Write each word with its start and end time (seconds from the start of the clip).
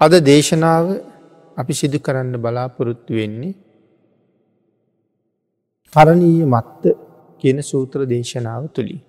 අද 0.00 0.12
දේශනාව 0.24 0.86
අපි 1.56 1.72
සිදු 1.72 1.98
කරන්න 1.98 2.34
බලාපොරොත්තු 2.36 3.12
වෙන්නේ 3.14 3.54
කරණීය 5.92 6.44
මත්ත 6.46 6.82
කියන 7.40 7.58
සූත්‍ර 7.62 8.00
දේශනාව 8.06 8.62
තුළින්. 8.68 9.02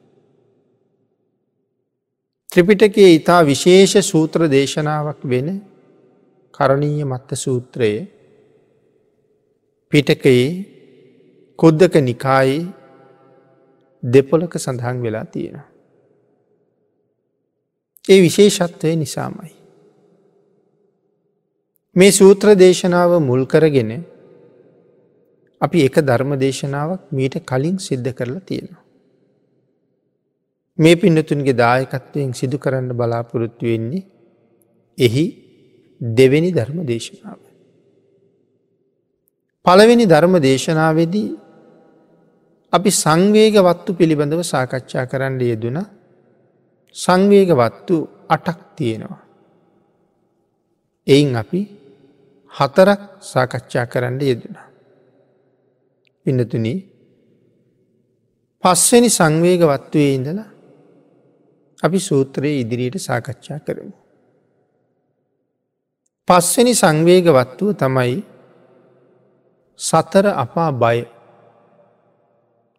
ත්‍රිපිටකේ 2.51 3.09
ඉතා 3.15 3.41
විශේෂ 3.43 3.93
සූත්‍ර 4.03 4.41
දේශනාවක් 4.49 5.21
වෙන 5.23 5.47
කරණීය 6.53 7.05
මත්ත 7.05 7.29
සූත්‍රයේ 7.35 8.01
පිටකයේ 9.91 10.49
කොද්දක 11.59 11.95
නිකායේ 12.01 12.67
දෙපොලක 14.03 14.53
සඳහන් 14.57 14.97
වෙලා 15.03 15.25
තියෙන. 15.25 15.57
ඒ 18.05 18.21
විශේෂත්වය 18.21 18.95
නිසාමයි. 18.95 19.60
මේ 21.95 22.11
සූත්‍ර 22.11 22.55
දේශනාව 22.55 23.19
මුල් 23.19 23.45
කරගෙන 23.45 23.91
අපි 25.61 25.77
එක 25.85 25.95
ධර්ම 25.99 26.31
දේශනාවක් 26.39 27.01
මීට 27.11 27.35
කලින් 27.45 27.77
සිද්ධ 27.79 28.11
කරලා 28.13 28.39
තියෙනවා. 28.39 28.83
මේ 30.79 30.95
පින්නතුන්ගේ 30.95 31.53
දායකත්වයෙන් 31.53 32.31
සිදු 32.33 32.57
කරන්න 32.57 32.91
බලාපොරොත්තු 32.91 33.65
වෙන්නේ 33.65 34.07
එහි 34.97 35.25
දෙවෙනි 36.01 36.51
ධර්ම 36.51 36.77
දේශනාව. 36.85 37.39
පළවෙනි 39.65 40.05
ධර්ම 40.05 40.35
දේශනාවේදී 40.39 41.29
අපි 42.73 42.89
සංවේග 42.93 43.55
වත්තු 43.59 43.91
පිළිබඳව 43.93 44.41
සාකච්ඡා 44.43 45.05
කරන්න 45.05 45.41
යෙදුන 45.41 45.77
සංවේග 46.95 47.49
වත්තු 47.51 47.95
අටක් 48.29 48.59
තියෙනවා. 48.75 49.21
එයින් 51.07 51.35
අපි 51.35 51.80
හතරක් 52.53 53.01
සාකච්ඡා 53.21 53.85
කරන්න 53.85 54.21
යෙදුනා. 54.21 54.67
පින්නතුන 56.25 56.67
පස්වනි 58.63 59.09
සංවේග 59.09 59.61
වත්වයේ 59.63 60.15
ඉඳලා 60.15 60.49
අපි 61.83 61.99
සූත්‍රයේ 61.99 62.59
ඉදිරියට 62.59 62.97
සාකච්ඡා 62.99 63.59
කරමු. 63.59 63.95
පස්වනි 66.27 66.73
සංවේග 66.73 67.25
වත්තුව 67.29 67.71
තමයි 67.73 68.19
සතර 69.79 70.25
අපා 70.35 70.71
බය 70.73 70.99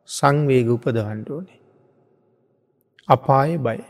සංවේග 0.08 0.68
උපදවන්ඩ 0.68 1.28
ඕනේ. 1.30 1.60
අපාය 3.08 3.58
බය. 3.58 3.80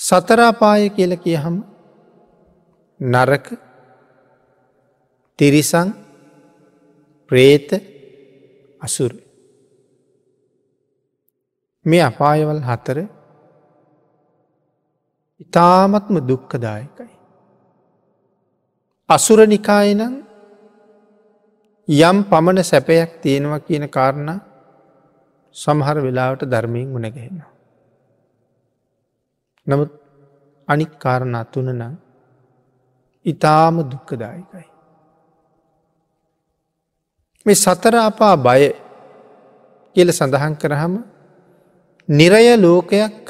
සතරාපාය 0.00 0.90
කියල 0.90 1.16
කියහම 1.16 1.56
නරක 3.00 3.46
තිරිසං 5.38 5.88
ප්‍රේත 7.30 7.70
අසුර 8.80 9.12
මේ 11.86 12.02
අපායවල් 12.02 12.62
හතර 12.62 12.98
ඉතාමත්ම 15.40 16.16
දුක්කදායකයි. 16.20 17.12
අසුරනිකායනම් 19.10 20.14
යම් 21.88 22.16
පමණ 22.24 22.64
සැපයක් 22.64 23.20
තියෙනවා 23.22 23.60
කියන 23.60 23.84
කාරණ 23.88 24.40
සමහර 25.56 25.96
වෙලාවට 26.00 26.42
ධර්මයෙන් 26.44 26.88
ගුණගහෙනවා. 26.92 27.52
නමුත් 29.66 29.90
අනික් 30.68 30.92
කාරණ 30.98 31.36
තුනනම් 31.52 32.05
ඉතාම 33.26 33.76
දුක්කදායකයි. 33.90 34.66
මේ 37.46 37.56
සතරාපා 37.56 38.34
බය 38.38 38.62
කියල 39.96 40.10
සඳහන් 40.10 40.54
කරහම 40.54 40.94
නිරය 42.08 42.46
ලෝකයක් 42.56 43.20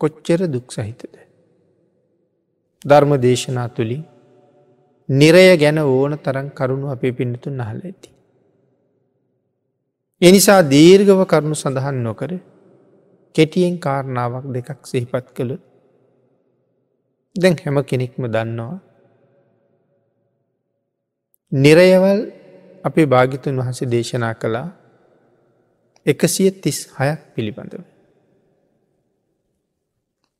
කොච්චර 0.00 0.40
දුක් 0.46 0.66
සහිතද. 0.72 1.14
ධර්ම 2.84 3.12
දේශනා 3.16 3.68
තුළින් 3.68 4.04
නිරය 5.08 5.44
ගැන 5.56 5.78
ඕන 5.78 6.12
තරන් 6.18 6.48
කරුණු 6.50 6.86
අපේ 6.86 7.12
පිණිතුන් 7.12 7.54
නහල 7.56 7.80
ඇති. 7.84 8.10
එනිසා 10.22 10.60
දීර්ගව 10.64 11.20
කරුණු 11.24 11.54
සඳහන් 11.54 11.98
නොකර 12.02 12.30
කෙටියෙන් 13.34 13.74
කාරණාවක් 13.78 14.46
දෙකක් 14.54 14.80
සිහිපත් 14.86 15.26
කළොත් 15.36 15.62
දැන් 17.36 17.54
හැම 17.56 17.76
කෙනෙක්ම 17.84 18.24
දන්නවා. 18.26 18.89
නිරයවල් 21.52 22.20
අපේ 22.84 23.06
භාගිතුන් 23.06 23.56
වහසේ 23.58 23.90
දේශනා 23.90 24.34
කළා 24.34 24.68
එකසිය 26.06 26.50
තිස් 26.52 26.78
හයක් 26.94 27.20
පිළිබඳව. 27.34 27.82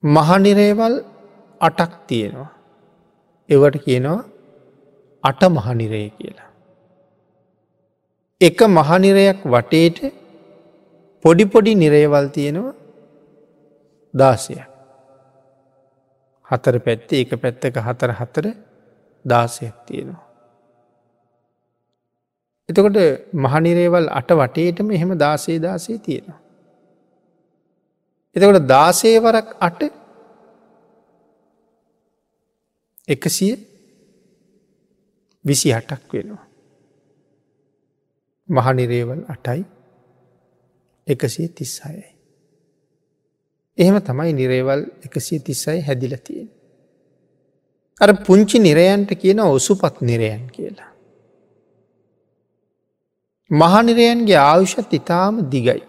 මහනිරේවල් 0.03 0.95
අටක් 1.61 1.93
තියෙනවා. 2.07 2.51
එවට 3.49 3.77
කියනවා 3.85 4.23
අට 5.25 5.43
මහනිරය 5.51 6.11
කියලා. 6.11 6.51
එක 8.41 8.59
මහනිරයක් 8.69 9.39
වටේට 9.47 9.99
පොඩිපොඩි 11.25 11.75
නිරේවල් 11.75 12.27
තියෙනවා 12.29 12.75
දාසයක්. 14.15 14.67
හතර 16.47 16.77
පැත්තේ 16.79 17.21
එක 17.21 17.33
පැත්තක 17.37 17.77
හතර 17.79 18.11
හතර 18.13 18.47
දාසයක් 19.25 19.77
තියෙනවා. 19.87 20.30
එතකොට 22.71 22.99
මහනිරේවල් 23.37 24.07
අට 24.11 24.31
වටේටම 24.33 24.91
එහෙම 24.91 25.17
දාසේ 25.19 25.59
දාසේ 25.59 25.99
තියෙනවා. 25.99 26.39
එතකොට 28.37 28.67
දාසේවරක් 28.67 29.49
අට 29.61 29.81
එකසිය 33.09 33.55
විසි 35.45 35.73
හටක් 35.73 36.13
වෙනවා. 36.13 36.47
මහනිරේවල් 38.49 39.23
අටයි 39.29 39.65
එකසිය 41.07 41.49
තිස්සායයි. 41.51 42.09
එහෙම 43.79 43.97
තමයි 44.01 44.33
නිරේවල් 44.33 44.83
එකසිය 45.05 45.41
තිස්සයි 45.41 45.81
හැදිලතියෙන්. 45.81 46.49
අර 48.01 48.11
පුංචි 48.25 48.59
නිරයන්ට 48.59 49.11
කියන 49.15 49.41
ඔසුපත් 49.41 50.01
නිරයන් 50.03 50.47
කියලා. 50.49 50.90
මහනිරයන්ගේ 53.51 54.39
ආයුෂත් 54.41 54.93
ඉතාම 54.93 55.35
දිගයි. 55.53 55.83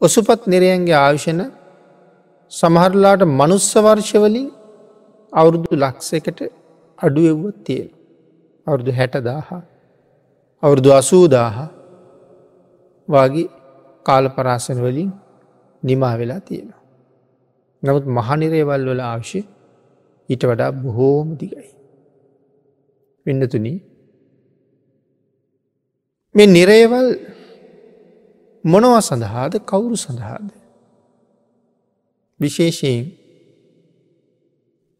ඔසුපත් 0.00 0.42
නිරයන්ගේ 0.46 0.96
ආයුෂණ 0.96 1.40
සමහරලාට 2.52 3.22
මනුස්ස 3.30 3.70
වර්ෂවලින් 3.76 4.48
අවුරුදු 5.32 5.72
ලක්සකට 5.74 6.40
අඩු 6.98 7.22
එව්වත් 7.32 7.56
තියෙන. 7.64 7.90
අවුරුදු 8.66 8.92
හැටදාහ 8.92 9.48
අවුරුදු 10.62 10.90
අසූදාහ 10.92 11.56
වගේ 13.08 13.48
කාල 14.06 14.24
පරාසන 14.28 14.78
වලින් 14.78 15.10
නිමා 15.82 16.14
වෙලා 16.18 16.40
තියෙනවා. 16.40 16.82
නමුත් 17.82 18.04
මහනිරේවල් 18.08 18.84
වල 18.90 19.02
අවශ්‍ය 19.06 19.40
ඊට 20.28 20.42
වඩා 20.44 20.72
බොහෝම 20.74 21.28
දිගයි. 21.40 21.68
පින්නතුනී 23.26 23.78
මේ 26.36 26.46
නිරේවල් 26.46 27.08
මොනවා 28.64 29.00
සඳහාද 29.00 29.54
කවුරු 29.64 29.96
සඳහාද. 29.96 30.46
විශේෂයෙන් 32.40 33.04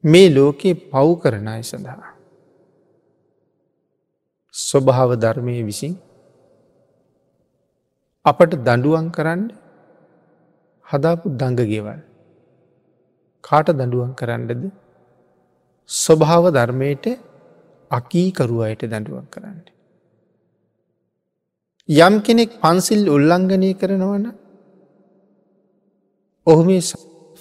මේ 0.05 0.28
ලෝකයේ 0.31 0.81
පව් 0.87 1.08
කරනය 1.22 1.61
සඳහා. 1.62 2.11
ස්වභාව 4.55 5.11
ධර්මය 5.16 5.56
විසින් 5.62 5.94
අපට 8.25 8.52
දඩුවන් 8.58 9.06
කරන්න 9.11 9.43
හදාපු 10.87 11.37
දඟගෙවල් 11.37 12.00
කාට 13.44 13.69
දඩුවන් 13.72 14.12
කරන්නද 14.14 14.66
ස්වභාව 15.90 16.44
ධර්මයට 16.50 17.06
අකීකරුවයට 17.90 18.82
දඩුවන් 18.87 19.26
කරන්න. 19.31 19.75
යම් 21.88 22.15
කෙනෙක් 22.21 22.50
පන්සිල් 22.61 23.03
උල්ලංඝනය 23.09 23.71
කරනවන 23.75 24.25
ඔහු 26.47 26.62
මේ 26.65 26.83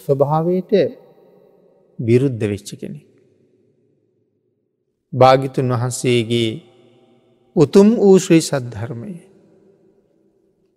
ස්වභාවයට 0.04 0.72
විරුද්ධ 2.00 2.44
වෙච්ච 2.44 2.70
කෙනෙ. 2.80 3.02
භාගිතුන් 5.14 5.68
වහන්සේගේ 5.72 6.52
උතුම් 7.56 7.88
වූ 7.96 8.18
ශ්‍රී 8.20 8.42
සද්ධර්මය 8.42 9.14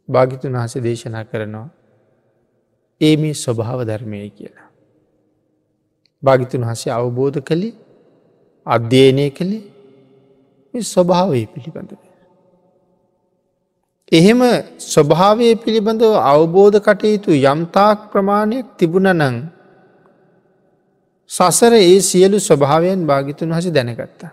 භාගිතුන් 0.08 0.52
වහස 0.52 0.74
දේශනා 0.78 1.24
කරනවා 1.24 1.68
ඒ 3.00 3.16
මේ 3.16 3.34
ස්වභාව 3.34 3.80
ධර්මය 3.84 4.18
කියලා. 4.30 4.68
භාගිතුන් 6.22 6.62
හසේ 6.64 6.92
අවබෝධ 6.92 7.40
කළේ 7.40 7.74
අධ්‍යයනය 8.66 9.26
කළේ 9.30 10.82
ස්වභාවය 10.84 11.42
පිළිබඳව. 11.46 12.07
එහෙම 14.12 14.40
ස්වභාවය 14.78 15.48
පිළිබඳව 15.56 16.16
අවබෝධ 16.24 16.78
කටයුතු 16.80 17.30
යම්තාක් 17.34 18.08
ප්‍රමාණයක් 18.12 18.66
තිබුණ 18.78 19.08
නං 19.12 19.36
සසර 21.30 21.72
ඒ 21.74 22.00
සියලු 22.00 22.38
ස්වභාවයන් 22.40 23.04
භාගිතුන් 23.04 23.52
හස 23.52 23.66
දැනගත්තා. 23.68 24.32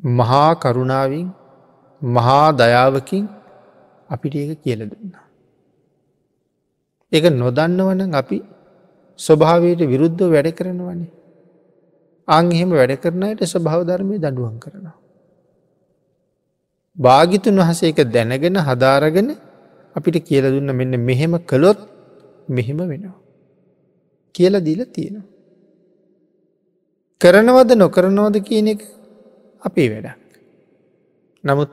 මහා 0.00 0.50
කරුණාවින් 0.54 1.28
මහා 2.02 2.48
දයාවකින් 2.52 3.24
අපිට 4.10 4.34
ඒක 4.34 4.62
කියල 4.62 4.80
දුන්නා. 4.84 5.26
එක 7.12 7.24
නොදන්නවන 7.32 8.14
අපි 8.14 8.38
ස්වභාවයට 9.18 9.80
විරුද්ධ 9.82 10.22
වැඩ 10.24 10.54
කරනවනේ. 10.54 11.10
අංහෙම 12.28 12.70
වැඩ 12.70 12.94
කරනයට 12.96 13.42
ස්වභාව 13.44 13.80
ධර්මය 13.82 14.16
දඩුවන් 14.18 14.56
කරනවා. 14.58 15.03
භාගිතුන් 16.96 17.56
වහස 17.56 17.82
එක 17.82 18.00
දැනගෙන 18.06 18.56
හදාරගෙන 18.60 19.28
අපිට 19.96 20.16
කියල 20.20 20.44
දුන්න 20.46 20.70
මෙන්න 20.72 20.94
මෙහෙම 21.00 21.34
කළොත් 21.42 21.78
මෙහෙම 22.48 22.78
වෙනවා. 22.82 23.18
කියල 24.34 24.54
දීල 24.60 24.82
තියෙනවා. 24.86 25.26
කරනවද 27.20 27.70
නොකරනවද 27.74 28.36
කියන 28.40 28.68
එක 28.68 28.80
අපේ 29.62 29.88
වැඩක්. 29.88 30.20
නමුත් 31.44 31.70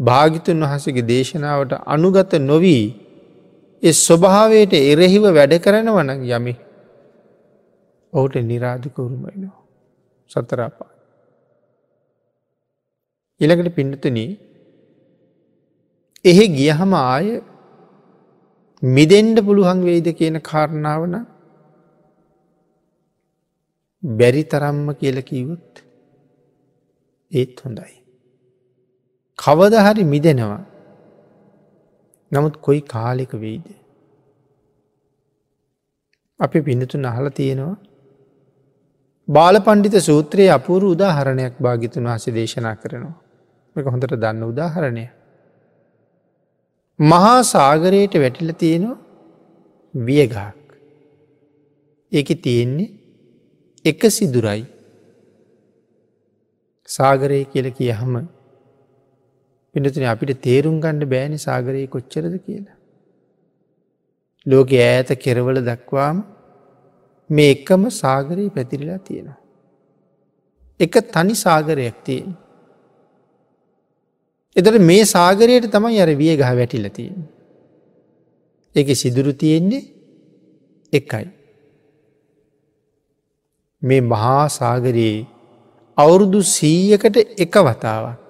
භාගිතුන් 0.00 0.60
වහසගේ 0.62 1.04
දේශනාවට 1.04 1.72
අනුගත 1.86 2.32
නොවී 2.42 2.84
එ 3.82 3.90
ස්වභාවයට 3.98 4.72
එරෙහිව 4.82 5.24
වැඩ 5.30 5.54
කරනවන 5.58 6.10
යමි 6.28 6.54
ඔහුට 8.12 8.34
නිරාධිකවරුමයිනවා 8.42 9.60
සතරාපා. 10.30 10.90
ඉළඟට 13.40 13.76
පිඩතුනී 13.76 14.53
එහෙ 16.24 16.44
ගියහම 16.48 16.92
ආය 16.96 17.26
මිදෙන්ඩ 18.82 19.38
පුළුවන් 19.46 19.80
වෙයිද 19.88 20.08
කියන 20.18 20.36
කාරණාවන 20.40 21.14
බැරි 24.02 24.44
තරම්ම 24.52 24.86
කියල 25.00 25.18
කීවොත් 25.22 25.82
ඒත් 27.32 27.56
හොඳයි. 27.64 27.96
කවද 29.38 29.74
හරි 29.86 30.04
මිදෙනවා 30.04 30.62
නමුත් 32.32 32.56
කොයි 32.56 32.80
කාලෙක 32.94 33.32
වෙයිද. 33.34 33.66
අපි 36.40 36.58
පිඳතුන් 36.60 37.04
අහල 37.04 37.28
තියෙනවා 37.30 37.76
බාල 39.28 39.56
පණ්ඩිත 39.58 39.98
සූත්‍රයේ 40.00 40.48
අපූරු 40.50 40.94
උදාහරණයක් 40.96 41.60
භාගිතුන් 41.60 42.08
වහස 42.08 42.26
දේශනා 42.38 42.74
කරනවා. 42.76 43.14
එක 43.76 43.86
හොඳට 43.86 44.16
දන්න 44.16 44.42
උදාහරණය. 44.44 45.06
මහා 46.98 47.42
සාගරයට 47.44 48.14
වැටිල 48.14 48.52
තියෙනවා 48.52 48.98
වියගහක්. 49.94 50.36
ඒක 52.12 52.28
තියෙන්නේ 52.42 52.92
එක 53.84 54.02
සිදුරයි 54.10 54.64
සාගරය 56.88 57.44
කියල 57.44 57.70
කිය 57.70 57.92
හම 57.92 58.14
පිනතුන 59.74 60.04
අපිට 60.04 60.40
තේරුම් 60.40 60.80
ගණඩ 60.80 61.10
බෑනි 61.10 61.38
සාගරයේ 61.38 61.86
කොච්චරද 61.86 62.34
කියලා. 62.38 62.78
ලෝක 64.46 64.70
ඈත 64.70 65.08
කෙරවල 65.16 65.58
දක්වාම 65.60 66.22
මේ 67.30 67.50
එකම 67.50 67.90
සාගරයේ 67.90 68.50
පැතිරිලා 68.50 68.98
තියෙනවා. 68.98 69.38
එක 70.80 70.94
තනි 71.12 71.34
සාගරයක් 71.36 71.98
තියෙන. 72.04 72.36
එතට 74.56 74.78
මේ 74.80 75.04
සාගරයට 75.06 75.70
තමයි 75.70 76.00
අර 76.00 76.10
විය 76.14 76.36
ගහ 76.36 76.50
වැටිල 76.58 76.88
තියෙන. 76.90 77.22
එක 78.76 78.88
සිදුරු 78.96 79.32
තියෙන්නේ 79.34 79.82
එකයි. 80.92 81.26
මේ 83.82 84.02
මහා 84.02 84.44
සාගරයේ 84.50 85.26
අවුරුදු 85.98 86.40
සීයකට 86.48 87.16
එක 87.38 87.54
වතාවක් 87.60 88.20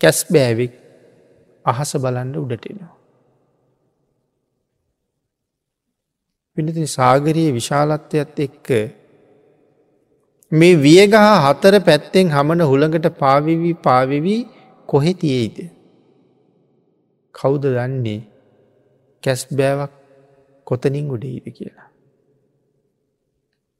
කැස් 0.00 0.18
බෑවික් 0.30 0.72
අහස 1.64 1.92
බලන්ඩ 1.96 2.36
උඩටෙනවා. 2.36 2.92
පිනති 6.56 6.86
සාගරයේ 6.88 7.54
විශාලත්වයත් 7.58 8.36
එක්ක 8.38 8.68
මේ 10.52 10.74
වියගහ 10.76 11.16
හතර 11.44 11.74
පැත්තෙන් 11.80 12.26
හමන 12.28 12.62
හුළඟට 12.70 13.06
පාවිවී 13.18 13.76
පාවිවී 13.82 14.40
කොහෙ 14.88 15.12
තියෙයිද. 15.14 15.58
කෞුද 17.34 17.64
දන්නේ 17.66 18.20
කැස් 19.22 19.42
බෑවක් 19.50 19.92
කොතනින් 20.66 21.06
උඩෙයිද 21.10 21.46
කියලා. 21.56 21.88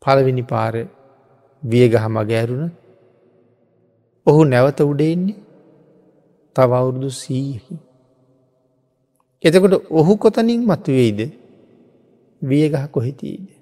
පළවෙනි 0.03 0.43
පාර 0.43 0.75
වියගහ 1.63 2.07
මගෑරුණ 2.09 2.71
ඔහු 4.27 4.41
නැවත 4.45 4.81
උඩෙන්නේ 4.83 5.41
තවවුරුදු 6.57 7.11
සීහි. 7.13 7.77
එතකොට 9.45 9.75
ඔහු 9.91 10.13
කොතනින් 10.17 10.61
මතුවෙයිද 10.67 11.21
වියගහ 12.43 12.87
කොහිතීද. 12.91 13.62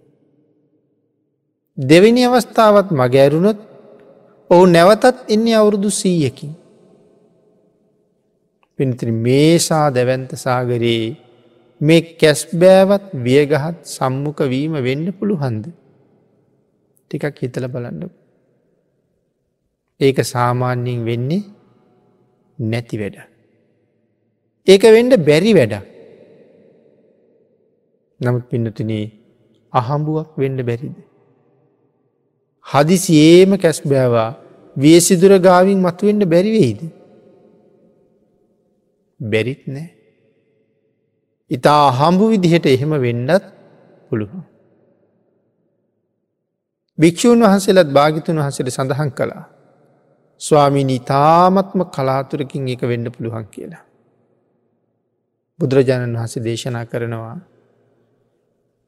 දෙවිනි 1.81 2.23
අවස්ථාවත් 2.25 2.89
මගෑරුණොත් 2.93 3.61
ඔහු 4.51 4.65
නැවතත් 4.67 5.17
එන්නේ 5.29 5.55
අවුරුදු 5.55 5.91
සීයකින්. 5.91 6.53
පිනිතිරි 8.77 9.13
මේසා 9.27 9.87
දැවන්ත 9.95 10.31
සාගරයේ 10.37 11.17
මේ 11.81 12.01
කැස් 12.21 12.41
බෑවත් 12.61 13.07
වියගහත් 13.25 13.79
සම්මුඛ 13.87 14.43
වීම 14.53 14.75
වෙන්න 14.87 15.07
පුළුහන්ද. 15.13 15.65
ටිකක් 17.11 17.37
හිතල 17.43 17.67
බලන්න. 17.67 18.03
ඒක 20.01 20.19
සාමාන්‍යයෙන් 20.25 21.05
වෙන්නේ 21.05 21.43
නැති 22.59 22.97
වැඩ. 23.01 23.17
ඒක 24.67 24.83
වෙන්ඩ 24.97 25.15
බැරි 25.29 25.53
වැඩ. 25.55 25.75
නමුත් 28.21 28.45
පින්නතුනේ 28.51 29.07
අහම්බුවක් 29.73 30.31
වෙන්න 30.39 30.61
බැරිද. 30.69 31.10
හදිසියේම 32.67 33.59
කැස් 33.59 33.81
බෑවා 33.85 34.31
වියසිදුර 34.77 35.33
ගාවින් 35.39 35.79
මතුවෙන්ට 35.79 36.25
බැරිවෙයිද. 36.25 36.81
බැරිත් 39.21 39.63
නෑ. 39.67 39.89
ඉතා 41.51 41.81
අහම්බු 41.89 42.31
විදිහට 42.31 42.67
එහෙම 42.67 42.93
වෙන්නත් 42.99 43.45
පුළුවන්. 44.09 44.43
භික්‍ෂූන් 46.99 47.43
වහන්සේලත් 47.43 47.91
භාගිතුන් 47.91 48.39
වහසට 48.39 48.69
සඳහන් 48.69 49.11
කළා. 49.13 49.45
ස්වාමිනී 50.41 51.01
තාමත්ම 51.03 51.81
කලාතුරකින් 51.87 52.69
එක 52.69 52.83
වෙන්න 52.83 53.07
පුළුවන් 53.11 53.47
කියලා. 53.47 53.85
බුදුරජාණන් 55.61 56.17
වහස 56.17 56.35
දේශනා 56.41 56.85
කරනවා. 56.85 57.37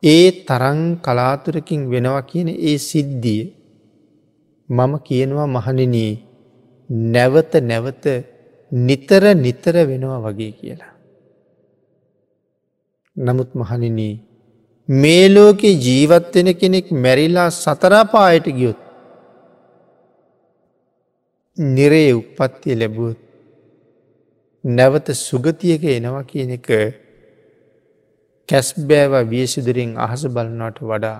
ඒ 0.03 0.27
තරං 0.43 0.81
කලාතුරකින් 0.99 1.91
වෙනවා 1.91 2.23
කියන 2.23 2.49
ඒ 2.61 2.79
සිද්ධිය 2.81 3.43
මම 4.73 4.93
කියනවා 5.01 5.49
මහනිනී 5.49 6.13
නැවත 7.13 7.53
නැවත 7.63 8.05
නිතර 8.73 9.25
නිතර 9.37 9.75
වෙනවා 9.89 10.21
වගේ 10.25 10.53
කියලා. 10.53 10.93
නමුත් 13.17 13.51
මහනිනී 13.55 14.15
මේ 14.89 15.27
ලෝකෙ 15.29 15.69
ජීවත්වෙන 15.79 16.49
කෙනෙක් 16.55 16.87
මැරිලා 16.95 17.51
සතරාපායට 17.53 18.47
ගියොත් 18.51 18.81
නිරේ 21.57 22.13
උපත්තිය 22.13 22.75
ලැබුවත් 22.75 23.21
නැවත 24.65 25.07
සුගතියක 25.19 25.83
එනවා 25.91 26.25
කියන 26.25 26.51
එක 26.51 26.69
කැස්බෑව 28.49 29.15
වියසිදුරින් 29.31 29.93
අහස 29.99 30.23
බලනවට 30.29 30.79
වඩා 30.83 31.19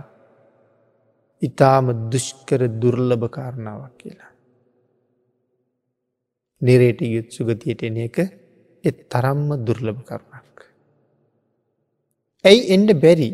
ඉතාම 1.43 1.87
දුෂ්කර 2.11 2.61
දුර්ලභ 2.81 3.27
කාරණාවක් 3.29 3.95
කියලා. 3.99 4.33
නිරේට 6.63 7.01
යුත් 7.05 7.29
සුගතියට 7.31 7.83
එන 7.83 7.97
එක 7.99 8.19
එත් 8.85 8.97
තරම්ම 9.09 9.49
දුර්ලභ 9.67 10.03
කරුණක්. 10.03 10.57
ඇයි 12.45 12.69
එන්ඩ 12.75 12.91
බැරි 13.03 13.31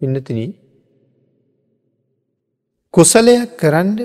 පින්නතින 0.00 0.40
කුසලයක් 2.94 3.56
කරන්ඩ 3.56 4.00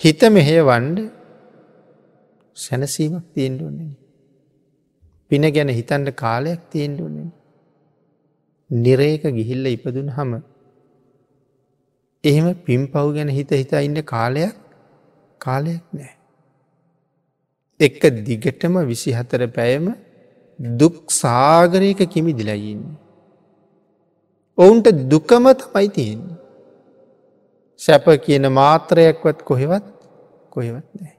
හිත 0.00 0.22
මෙහෙය 0.30 0.60
වන්ඩ 0.62 0.98
සැනසීමක් 2.56 3.24
තියෙන්ට 3.34 3.60
ඕනෙන. 3.60 3.90
පින 5.30 5.44
ගැන 5.50 5.70
හිතන්ට 5.70 6.08
කාලයක් 6.14 6.60
තියෙන්ට 6.70 7.00
ඕනෙන. 7.00 7.28
නිරේක 8.70 9.22
ගිහිල්ල 9.30 9.66
ඉපදුන 9.68 10.08
හම 10.08 10.32
එහෙම 12.24 12.54
පින් 12.64 12.86
පව් 12.86 13.14
ගැන 13.14 13.30
හිත 13.30 13.50
හිතා 13.52 13.80
ඉන්න 13.80 13.98
කාලයක් 14.04 14.54
කාලයක් 15.40 15.82
නෑ. 15.92 16.12
එක 17.80 18.02
දිගටම 18.20 18.76
විසි 18.84 19.10
හතර 19.12 19.46
පැයම 19.48 19.88
දුක් 20.76 21.10
සාගරයක 21.12 22.02
කිමි 22.08 22.32
දිලයින්න. 22.32 22.84
ඔවුන්ට 24.58 24.86
දුකම 25.08 25.48
තමයි 25.54 25.88
තියෙන්නේ. 25.90 26.38
සැප 27.80 28.06
කියන 28.24 28.46
මාත්‍රයක්වත් 28.52 29.42
කොහෙවත් 29.42 29.86
කොහෙවත් 30.50 30.88
නෑ. 30.94 31.16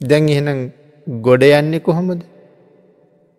දැන් 0.00 0.28
එහෙනම් 0.28 0.60
ගොඩ 1.06 1.42
යන්නේ 1.42 1.80
කොහොමද 1.80 2.22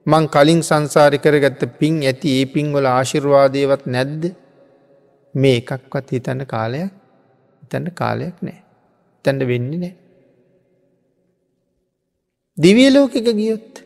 මං 0.06 0.28
කලින් 0.30 0.62
සංසාරි 0.62 1.18
කරගත්ත 1.20 1.64
පින් 1.80 1.96
ඇති 2.02 2.36
ඒ 2.36 2.46
පින්වල 2.48 2.86
ආශිර්වාදයවත් 2.88 3.88
නැද්ද 3.88 4.24
මේ 5.38 5.58
එකක්වත් 5.60 6.08
හිතන්න 6.12 6.46
කාලයක් 6.46 6.94
තැන්න 7.70 7.92
කාලයක් 7.94 8.38
නෑ 8.42 8.60
තැන්ට 9.26 9.48
වෙන්නේ 9.48 9.80
නෑ. 9.80 9.96
දිවියලෝකක 12.58 13.16
ගියොත් 13.30 13.84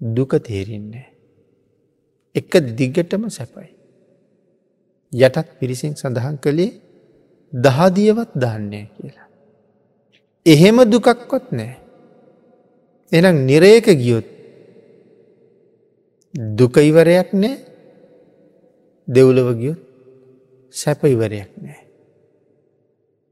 දුක 0.00 0.32
තේරෙන්නේ. 0.40 1.06
එක 2.34 2.52
දිගටම 2.78 3.28
සැපයි. 3.28 3.70
යටත් 5.12 5.48
පිරිසින් 5.60 5.94
සඳහන් 5.94 6.38
කළේ 6.38 6.72
දහදියවත් 7.52 8.32
දන්නේ 8.36 8.84
කියලා. 8.94 9.28
එහෙම 10.46 10.78
දුකක්වත් 10.86 11.46
නෑ. 11.52 11.74
එනම් 13.12 13.36
නිරේක 13.46 13.86
ගියොත් 13.96 14.28
දුකයිවරයක් 16.58 17.30
නෑ 17.34 17.75
දෙව්ලව 19.08 19.48
ගියොත් 19.60 19.80
සැපයිවරයක් 20.74 21.50
නෑ. 21.56 21.82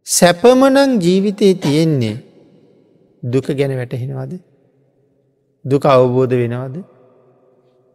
සැපමනං 0.06 1.00
ජීවිතයේ 1.00 1.54
තියෙන්නේ 1.56 2.16
දුක 3.22 3.46
ගැන 3.58 3.72
වැටහෙනවාද 3.76 4.32
දුක 5.64 5.84
අවබෝධ 5.86 6.34
වෙනවාද 6.42 6.76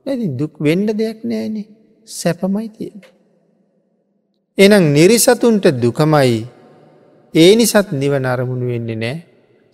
ඇති 0.06 0.28
දුක් 0.40 0.54
වෙන්ඩ 0.60 0.90
දෙයක් 0.92 1.20
නෑනේ 1.24 1.68
සැපමයි 2.08 2.70
තියෙන. 2.70 3.02
එනම් 4.58 4.86
නිරිසතුන්ට 4.96 5.66
දුකමයි 5.84 6.40
ඒ 7.34 7.52
නිසත් 7.56 7.88
නිවන 7.94 8.26
අරමුණු 8.26 8.66
වෙන්නේ 8.74 8.96
නෑ 8.96 9.18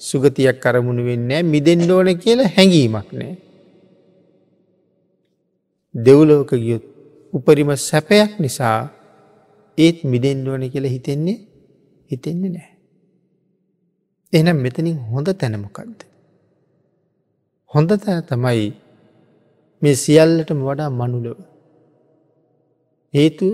සුගතියක් 0.02 0.58
කරමුණු 0.60 1.04
වෙන්නේ 1.10 1.42
මිදෙන්ඩ 1.44 1.90
ඕන 1.90 2.10
කියලා 2.18 2.54
හැඟීමක් 2.56 3.10
නෑ. 3.14 3.36
දෙව්ලෝක 5.96 6.52
ගියොත් 6.56 6.95
උපරිම 7.38 7.70
සැපයක් 7.90 8.32
නිසා 8.44 8.78
ඒත් 9.78 9.98
මිදෙන්ඩ 10.12 10.48
ඕන 10.48 10.64
කියලා 10.74 10.96
හිතෙන්නේ 10.96 11.38
හිතෙන්නේ 12.12 12.52
නෑ. 12.56 12.72
එනම් 14.34 14.58
මෙතනින් 14.66 14.98
හොඳ 15.12 15.28
තැනමකක්ද. 15.42 16.00
හොඳ 17.72 17.90
තැන 18.04 18.24
තමයි 18.30 18.66
මේ 19.82 19.96
සියල්ලටම 20.04 20.60
වඩා 20.68 20.90
මනුලව. 21.00 21.40
හේතු 23.14 23.48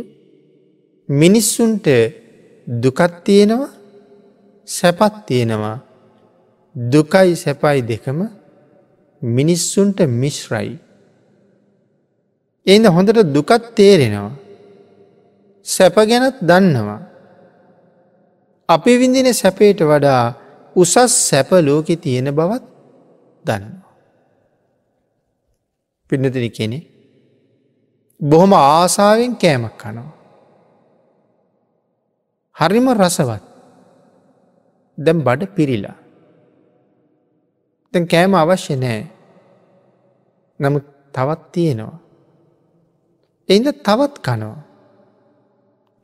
මිනිස්සුන්ට 1.09 1.87
දුකත් 2.83 3.13
තියෙනවා 3.25 3.71
සැපත් 4.67 5.15
තියෙනවා 5.27 5.77
දුකයි 6.75 7.35
සැපයි 7.35 7.81
දෙකම 7.89 8.19
මිනිස්සුන්ට 9.21 9.99
මිශ්රයි. 10.21 10.71
එන්න 12.65 12.85
හොඳට 12.87 13.33
දුකත් 13.33 13.63
තේරෙනවා. 13.75 14.31
සැප 15.65 15.95
ගැනත් 15.95 16.37
දන්නවා. 16.41 17.01
අපි 18.69 18.91
විඳින 18.99 19.33
සැපේට 19.33 19.81
වඩා 19.81 20.23
උසස් 20.75 21.13
සැප 21.29 21.49
ලෝකෙ 21.59 21.95
තියෙන 21.95 22.29
බවත් 22.31 22.65
දන්නවා. 23.45 23.91
පින්නතිරි 26.09 26.49
කෙනෙ 26.49 26.79
බොහොම 28.21 28.53
ආසාාවෙන් 28.53 29.33
කෑමක් 29.35 29.75
කනවා. 29.77 30.11
හරිම 32.55 32.87
රසවත් 32.93 33.43
දැම් 34.97 35.17
බඩ 35.23 35.49
පිරිලා. 35.55 35.97
දැන් 37.93 38.05
කෑම 38.07 38.33
අවශ්‍ය 38.35 38.75
නෑ 38.75 39.01
නමුත් 40.59 40.85
තවත් 41.13 41.41
තියෙනවා. 41.51 42.10
එයිද 43.51 43.67
තවත් 43.83 44.15
කනවා. 44.25 44.59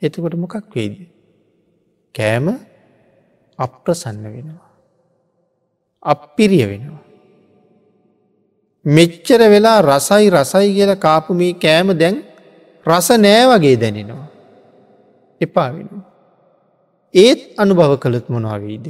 එතකොට 0.02 0.36
මොකක් 0.36 0.56
වේද. 0.74 0.96
කෑම 2.16 2.48
අප්‍රසන්න 3.60 4.24
වෙනවා. 4.26 4.70
අප්පිරිය 6.04 6.66
වෙනවා. 6.66 7.04
මෙච්චර 8.86 9.42
වෙලා 9.54 9.80
රසයි 9.84 10.28
රසයි 10.30 10.70
කියල 10.78 10.92
කාපුමී 10.98 11.54
කෑම 11.56 11.90
දැන් 12.02 12.18
රස 12.86 13.08
නෑ 13.18 13.44
වගේ 13.52 13.76
දැනෙනවා. 13.76 14.28
එපා 15.42 15.70
වෙනවා. 15.74 16.06
ඒත් 17.14 17.42
අනුභව 17.58 17.94
කළත් 18.04 18.26
මොනවාවීද. 18.30 18.88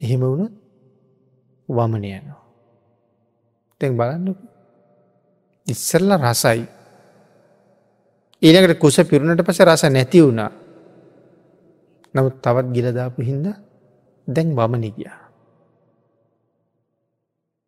එහෙම 0.00 0.20
වුණත් 0.22 0.54
වමන 1.68 2.04
යනවා. 2.10 2.42
තැන් 3.80 3.96
බලන්න 3.96 4.47
ඉස්සරල 5.68 6.10
රසයි. 6.16 6.64
ඊළකට 8.42 8.78
කුස 8.78 8.96
පිරුණට 9.04 9.44
පස 9.44 9.60
රස 9.60 9.84
නැති 9.86 10.22
වුණා. 10.22 10.50
නමුත් 12.14 12.40
තවත් 12.42 12.66
ගිලදාපු 12.74 13.20
හින්ද 13.22 13.46
දැන් 14.28 14.48
වමන 14.56 14.84
ගියා. 14.88 15.20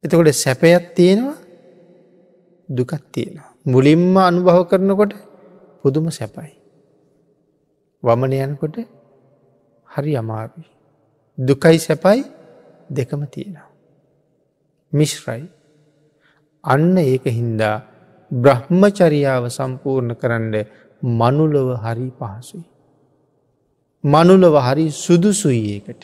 එතකොට 0.04 0.32
සැපයක් 0.34 0.94
තියෙනවා 0.96 1.36
දුකත් 2.68 3.04
තියෙනවා. 3.12 3.48
මුලින්ම 3.66 4.16
අනුභව 4.18 4.64
කරනකොට 4.70 5.12
පුදුම 5.82 6.08
සැපයි. 6.10 6.56
වමන 8.02 8.32
යනකොට 8.32 8.76
හරි 9.88 10.12
අමාරුයි. 10.16 10.68
දුකයි 11.38 11.78
සැපයි 11.78 12.24
දෙකම 12.90 13.22
තියෙනවා. 13.26 13.68
මිශ්රයි. 14.92 15.44
අන්න 16.64 16.96
ඒක 16.98 17.24
හින්දා 17.28 17.89
බ්‍රහ්මචරියාව 18.30 19.44
සම්පූර්ණ 19.48 20.12
කරන්න 20.14 20.54
මනුලව 21.02 21.68
හරි 21.84 22.08
පහසුයි. 22.10 22.66
මනුලව 24.04 24.54
හරි 24.66 24.86
සුදුසුයි 24.90 25.62
ඒකට. 25.74 26.02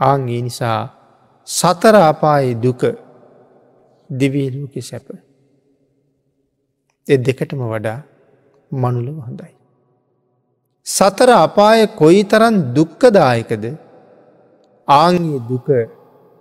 ආංගේ 0.00 0.42
නිසා 0.42 0.80
සතර 1.48 1.96
අපායේ 2.02 2.54
දුක 2.54 2.82
දිවීලෝක 4.10 4.74
සැප. 4.82 5.06
එ 7.06 7.16
දෙකටම 7.16 7.62
වඩා 7.72 7.98
මනුලව 8.70 9.18
හොඳයි. 9.26 9.54
සතර 10.86 11.30
අපාය 11.36 11.86
කොයි 11.96 12.22
තරන් 12.24 12.56
දුක්කදායකද 12.74 13.64
ආංගේ 14.88 15.40
දුක 15.50 15.68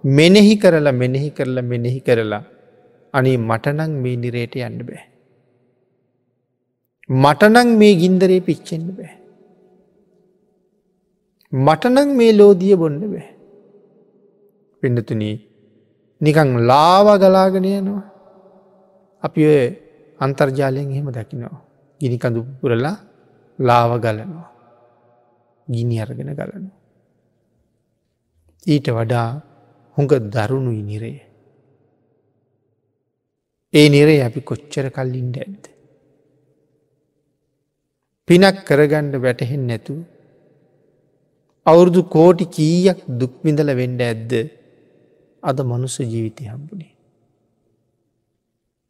මෙනෙහි 0.03 0.55
කරලා 0.55 0.91
මෙනෙහි 0.91 1.29
කරලා 1.29 1.63
මෙනෙහි 1.63 1.99
කරලා 1.99 2.43
අනේ 3.13 3.37
මටනං 3.37 3.91
මේ 4.03 4.15
නිරේට 4.15 4.55
යන්න 4.55 4.79
බෑ. 4.87 5.03
මටනං 7.09 7.69
මේ 7.79 7.93
ගින්දරේ 7.95 8.41
පිච්චෙන්න්න 8.41 8.89
බෑ. 8.97 9.13
මටනං 11.53 12.09
මේ 12.17 12.31
ලෝදිය 12.33 12.75
බොන්න 12.75 12.99
බෑ. 13.11 13.27
පිඩතුනී 14.83 15.35
නිකං 16.21 16.49
ලාව 16.69 17.07
ගලාගෙන 17.21 17.65
යනවා. 17.71 18.03
අපි 19.23 19.41
ඔය 19.45 19.63
අන්තර්ජාලයෙන් 20.19 20.91
එහෙම 20.91 21.09
දකිනවා. 21.11 21.61
ගිනි 22.01 22.17
කඳු 22.17 22.41
පුරලා 22.61 22.97
ලාව 23.59 23.91
ගලනවා. 24.03 24.49
ගිනි 25.67 26.01
අරගෙන 26.01 26.31
ගලනවා. 26.31 26.77
ඊට 28.63 28.87
වඩා 28.89 29.29
හොඟ 29.97 30.13
දරුණුයි 30.33 30.81
නිරේ. 30.81 31.32
ඒ 33.73 33.87
නිරේ 33.89 34.21
අපි 34.27 34.41
කොච්චර 34.49 34.85
කල්ලින්ට 34.89 35.37
ඇද්ද. 35.37 35.63
පිනක් 38.27 38.57
කරගණ්ඩ 38.67 39.15
වැටහෙන් 39.17 39.63
නැතු. 39.67 39.95
අවුරුදු 41.65 42.01
කෝටි 42.15 42.45
කීයක් 42.55 42.99
දුක්විඳල 43.19 43.71
වෙන්ඩ 43.81 44.01
ඇද්ද 44.01 44.33
අද 45.43 45.57
මනුස්ස 45.63 45.97
ජීවිතය 46.03 46.43
හම්බුණේ. 46.45 46.91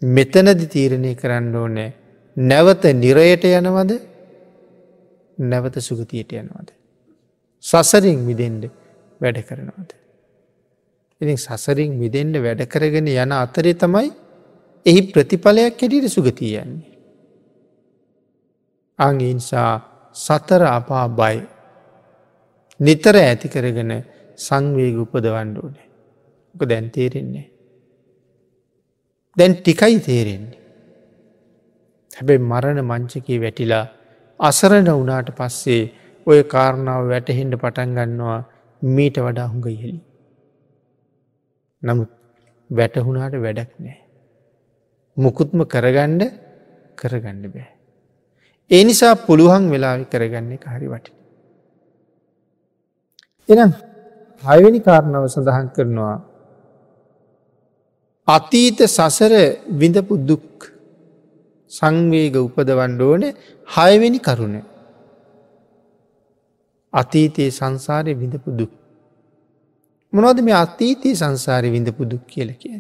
මෙතනදි 0.02 0.66
තීරණය 0.68 1.12
කරන්න 1.16 1.56
ඕනෑ 1.56 1.92
නැවත 2.38 2.84
නිරයට 2.96 3.44
යනවද 3.50 3.92
නැවත 5.38 5.76
සුගතියට 5.80 6.34
යනවද. 6.34 6.70
සසරින් 7.64 8.20
විදෙන්ඩ 8.28 8.64
වැඩ 9.22 9.40
කරනවද. 9.48 9.92
ඉතින් 11.22 11.38
සසරින් 11.38 11.96
මිදෙන්ට 12.00 12.36
වැඩ 12.46 12.66
කරගෙන 12.68 13.08
යන 13.08 13.32
අතරේ 13.34 13.76
තමයි 13.76 14.12
එහි 14.86 15.02
ප්‍රතිඵලයක් 15.12 15.80
හැටියට 15.80 16.08
සුගතියන්නේ. 16.08 16.92
අංගනිසා 19.00 19.72
සතර 20.16 20.64
අපා 20.70 21.08
බය 21.10 21.38
නිතර 22.80 23.16
ඇති 23.18 23.48
කරගෙන 23.48 23.94
සංවේග 24.38 24.98
උපදවන්න 24.98 25.58
ඕනේ. 25.58 25.88
ඕක 26.56 26.70
දැන් 26.70 26.92
තේරෙන්නේ. 26.92 27.48
දැන් 29.38 29.56
ටිකයි 29.56 30.00
තේරෙන්නේ. 30.02 30.60
හැබැයි 32.12 32.48
මරණ 32.52 32.82
මංචකී 32.84 33.42
වැටිලා 33.42 33.86
අසරණ 34.40 34.90
වනාට 34.94 35.30
පස්සේ 35.38 35.84
ඔය 36.28 36.40
කාරණාව 36.46 37.10
වැටහෙන්ට 37.10 37.56
පටන් 37.56 37.96
ගන්නවා 37.98 38.40
මීට 38.82 39.18
වඩා 39.18 39.48
හුඟ 39.48 39.68
ඉහෙලි. 39.70 40.02
නමුත් 41.84 42.12
වැටහුණාට 42.70 43.36
වැඩක් 43.42 43.72
නෑ. 43.80 44.03
මුකුත්ම 45.18 45.60
කරගණ්ඩ 45.66 46.22
කරගන්න 46.98 47.44
බෑ. 47.46 47.70
ඒ 48.72 48.84
නිසා 48.84 49.16
පුළුවන් 49.18 49.70
වෙලාවි 49.70 50.06
කරගන්න 50.06 50.52
එක 50.52 50.66
හරි 50.68 50.88
වටි. 50.88 51.12
එනම් 53.50 53.72
හයවැනි 54.44 54.80
කාරණාව 54.82 55.26
සඳහන් 55.28 55.68
කරනවා 55.76 56.18
අතීත 58.28 58.80
සසර 58.88 59.34
විඳපු 59.74 60.16
දුක් 60.22 60.70
සංවේග 61.72 62.36
උපදවන්න 62.38 63.02
ඕන 63.02 63.24
හයවෙනි 63.68 64.20
කරුණ 64.20 64.56
අතීතයේ 66.94 67.52
සංසාරය 67.52 68.14
විඳපු 68.14 68.50
දුක් 68.52 68.74
මොනවද 70.14 70.40
මේ 70.42 70.58
අතීතයේ 70.58 71.16
සංසාරය 71.16 71.70
විඳපු 71.72 72.04
දුක් 72.06 72.24
කියල 72.26 72.50
කිය 72.56 72.80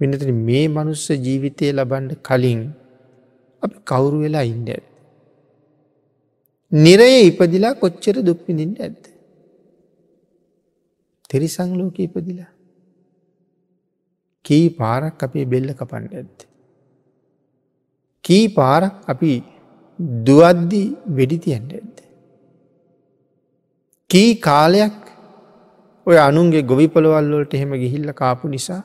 වෙනතර 0.00 0.30
මේ 0.40 0.64
මනුස්ස 0.68 1.06
ජීවිතය 1.26 1.72
ලබන්ඩ 1.72 2.20
කලින් 2.20 2.62
අප 3.62 3.72
කවුරු 3.84 4.18
වෙලා 4.18 4.44
ඉන්ඩ 4.44 4.68
ඇත් 4.68 4.86
නිරය 6.72 7.10
ඉපදිලා 7.22 7.74
කොච්චර 7.74 8.16
දුක්විඳින්ට 8.20 8.78
ඇත්ද 8.80 9.02
තෙරිසංලෝක 11.30 11.98
ඉපදිලා 12.00 12.52
කී 14.44 14.66
පාරක් 14.78 15.26
අපේ 15.26 15.46
බෙල්ල 15.46 15.70
කපන්ඩ 15.72 16.14
ඇත්ත 16.14 16.50
කී 18.24 18.44
පාරක් 18.48 18.94
අපි 19.06 19.32
දුවද්දි 20.24 20.82
වෙඩිතියන්ට 21.08 21.72
ඇද. 21.72 21.96
කී 24.10 24.30
කාලයක් 24.38 24.96
ඔය 26.06 26.16
අනුන්ගේ 26.18 26.62
ගොවිපොළවල්ලොලට 26.62 27.54
එහෙම 27.54 27.72
ගිහිල්ල 27.82 28.12
කාපු 28.12 28.48
නිසා 28.48 28.82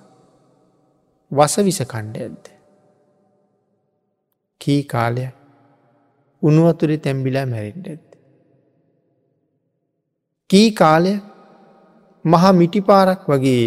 වසවිස 1.32 1.80
කණ්ඩ 1.84 2.18
ඇද්ද. 2.18 2.46
කී 4.62 4.82
කාලයක් 4.86 5.34
උනුවතුරි 6.42 6.98
තැම්බිලා 6.98 7.46
මැරෙන්ට 7.46 7.88
ඇද. 7.88 8.06
කී 10.50 10.70
කාලය 10.72 11.14
මහා 12.26 12.54
මිටිපාරක් 12.54 13.22
වගේ 13.28 13.66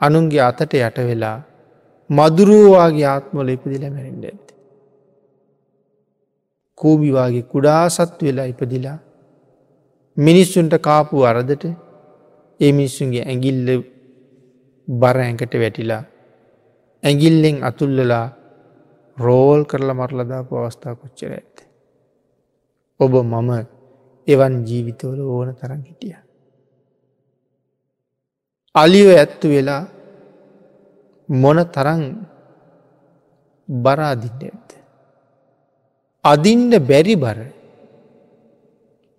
අනුන්ගේ 0.00 0.42
අතට 0.42 0.74
යට 0.76 0.98
වෙලා 1.08 1.38
මදුරුවවාගේ 2.10 3.06
ආත්මොල 3.06 3.48
ඉපදිල 3.48 3.84
මැරෙන්ට 3.88 4.24
ඇද. 4.24 4.46
කූබිවාගේ 6.78 7.48
කුඩා 7.52 7.84
සත්තු 7.88 8.26
වෙලා 8.26 8.50
ඉපදිලා 8.52 8.98
මිනිස්සුන්ට 10.16 10.74
කාපු 10.80 11.24
අරදට 11.24 11.64
ඒ 12.60 12.72
මිනිස්සුන්ගේ 12.72 13.24
ඇගිල්ල 13.24 13.68
බර 14.88 15.16
ඇඟට 15.24 15.54
වැටිලා 15.62 16.02
ඇගිල්ලෙන් 17.02 17.56
අතුල්ලලා 17.64 18.26
රෝල් 19.16 19.60
කරලා 19.70 19.98
මරලදාපු 20.00 20.52
අවස්ථා 20.56 20.94
කොච්චර 20.94 21.32
ඇත්ත. 21.32 21.56
ඔබ 23.00 23.12
මම 23.22 23.50
එවන් 24.28 24.54
ජීවිතවල 24.68 25.20
ඕන 25.26 25.50
තරන් 25.60 25.82
හිටිය. 25.88 26.16
අලියෝ 28.74 29.16
ඇත්තු 29.16 29.46
වෙලා 29.48 29.82
මොන 31.28 31.58
තරන් 31.74 32.02
බරාදිින්ට 33.68 34.42
ඇත්ත. 34.42 34.68
අදින්ට 36.24 36.74
බැරි 36.90 37.16
බර 37.16 37.38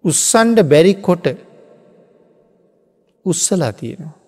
උස්සන්ඩ 0.05 0.57
බැරි 0.71 0.93
කොට 1.07 1.25
උස්සලා 3.25 3.73
තියෙනවා. 3.73 4.20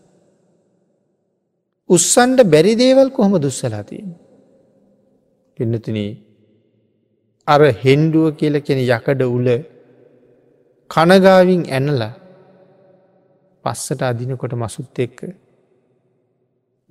උස්සන්ඩ 1.89 2.39
බැරි 2.45 2.73
දේවල් 2.75 3.09
කොහොම 3.09 3.33
දුස්සලා 3.37 3.83
තියෙන. 3.83 4.11
පින්නතුන 5.57 5.97
අර 7.47 7.61
හෙන්ඩුව 7.83 8.27
කියල 8.37 8.55
කෙන 8.61 8.79
යකඩ 8.79 9.21
උල 9.27 9.47
කනගාවින් 10.91 11.63
ඇනලා 11.69 12.13
පස්සට 13.65 14.01
අදිනකොට 14.01 14.53
මසුත් 14.55 14.99
එක්ක 14.99 15.19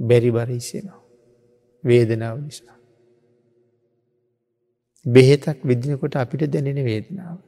බැරි 0.00 0.30
බරයිසෙනවා. 0.30 1.00
වේදනාව 1.84 2.36
නිසා. 2.40 2.76
බෙහෙතක් 5.06 5.58
විදිනකොට 5.62 6.14
අපිට 6.16 6.42
දැනෙන 6.46 6.80
වේදනාව. 6.84 7.38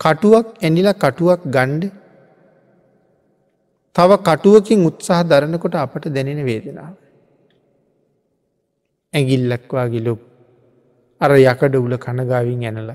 කටුවක් 0.00 0.46
ඇනිලා 0.58 0.96
කටුවක් 0.96 1.40
ගණ්ඩ 1.46 1.84
තව 3.98 4.10
කටුවකින් 4.20 4.86
උත්සාහ 4.86 5.20
දරනකොට 5.24 5.74
අපට 5.76 6.04
දැනෙන 6.08 6.40
වේදනාව. 6.44 6.94
ඇගිල්ලක්වා 9.14 9.86
ගිලොක් 9.88 10.20
අර 11.20 11.32
යකඩ 11.36 11.74
උල 11.76 11.94
කනගාවින් 11.98 12.62
ඇනල 12.64 12.90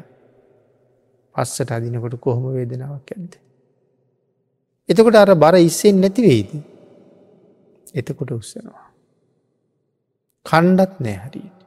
පස්සට 1.36 1.72
අදිනකොට 1.72 2.16
කොහොම 2.18 2.46
වේදනාවක් 2.54 3.12
ඇන්ද. 3.12 3.34
එතකොට 4.90 5.16
අර 5.16 5.34
බර 5.36 5.56
ඉස්සෙන් 5.62 6.00
නැතිවේද. 6.00 6.52
එතකොට 7.94 8.32
උත්සනවා. 8.32 8.88
කණ්ඩත් 10.46 10.96
නෑ 11.00 11.18
හරියට. 11.18 11.60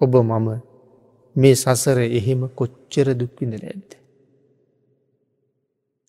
ඔබ 0.00 0.12
මම 0.16 0.50
මේ 1.36 1.54
සසර 1.54 1.98
එහෙම 2.10 2.42
කොච්චර 2.50 3.14
දුක්විඳල 3.14 3.64
ඇද. 3.64 3.99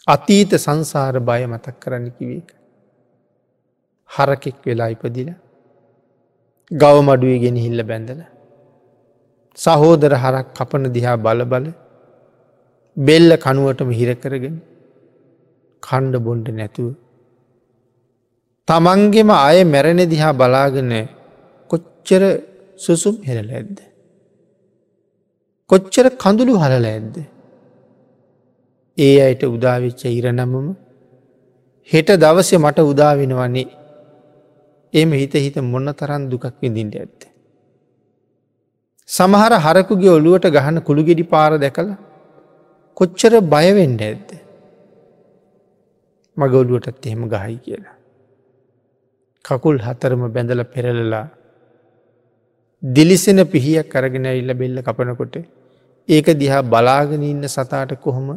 අතීත 0.07 0.51
සංසාර 0.55 1.19
බය 1.21 1.41
මතක් 1.45 1.75
කරන්න 1.79 2.05
කිවේක. 2.17 2.49
හරකෙක් 4.09 4.57
වෙලා 4.65 4.89
ඉපදිල 4.89 5.29
ගව 6.71 6.95
මඩුවේ 7.07 7.39
ගෙන 7.43 7.55
හිල්ල 7.55 7.83
බැඳල 7.83 8.21
සහෝදර 9.57 10.13
හරක් 10.15 10.47
කපන 10.57 10.83
දිහා 10.95 11.17
බල 11.17 11.41
බල 11.45 11.65
බෙල්ල 12.97 13.31
කනුවටම 13.37 13.89
හිරකරගෙන 13.91 14.57
කණ්ඩ 15.83 16.23
බොන්ඩ 16.25 16.47
නැතුව 16.51 16.91
තමන්ගෙම 18.67 19.29
අය 19.39 19.63
මැරෙන 19.65 20.01
දිහා 20.13 20.33
බලාගන 20.33 20.91
කොච්චර 21.69 22.23
සුසුම් 22.79 23.15
හෙරල 23.23 23.49
ඇද්ද. 23.51 23.77
කොච්චර 25.69 26.05
කඳුළු 26.23 26.55
හලල 26.63 26.85
ඇද්ද. 26.85 27.15
ඒ 28.97 29.17
අයට 29.21 29.43
උදාවිච්ච 29.47 30.01
ඉරනමම 30.09 30.75
හෙට 31.89 32.09
දවසය 32.17 32.55
මට 32.57 32.79
උදාවෙනවන්නේ 32.83 33.67
එම 34.93 35.11
හිත 35.13 35.33
හිත 35.35 35.57
මොන්න 35.63 35.93
තරන් 35.93 36.29
දුකක් 36.29 36.45
විඳින්ට 36.61 36.95
ඇත්ත. 36.95 37.21
සමහර 39.09 39.53
හරකුගේ 39.57 40.11
ඔළුවට 40.17 40.47
ගහන 40.49 40.81
කුළුගෙඩි 40.81 41.23
පාර 41.25 41.51
දැකළ 41.57 41.91
කොච්චර 42.97 43.33
බයවෙන්ඩ 43.53 44.01
ඇද්ද. 44.01 44.29
මග 46.37 46.53
ඔළුවටත් 46.55 47.05
එහෙම 47.05 47.23
ගහයි 47.29 47.57
කියලා. 47.57 47.95
කකුල් 49.45 49.77
හතරම 49.79 50.21
බැඳල 50.29 50.63
පෙරලලා 50.65 51.25
දිලිසෙන 52.83 53.39
පිහියක් 53.45 53.89
කරගෙන 53.89 54.25
ඉල්ල 54.33 54.53
බෙල්ල 54.53 54.77
කපනකොට 54.81 55.35
ඒක 56.09 56.27
දිහා 56.35 56.63
බලාගෙන 56.65 57.23
ඉන්න 57.23 57.43
සතාට 57.47 57.93
කොහොම 57.97 58.29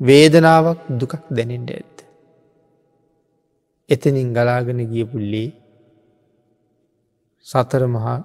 වේදනාවක් 0.00 0.80
දුකක් 1.00 1.14
දැනෙන්ට 1.30 1.70
ඇත්ත. 1.70 1.96
එතනින් 3.88 4.28
ගලාගෙන 4.32 4.80
ගිය 4.92 5.04
පුල්ලේ 5.04 5.48
සතර 7.46 7.82
මහා 7.86 8.18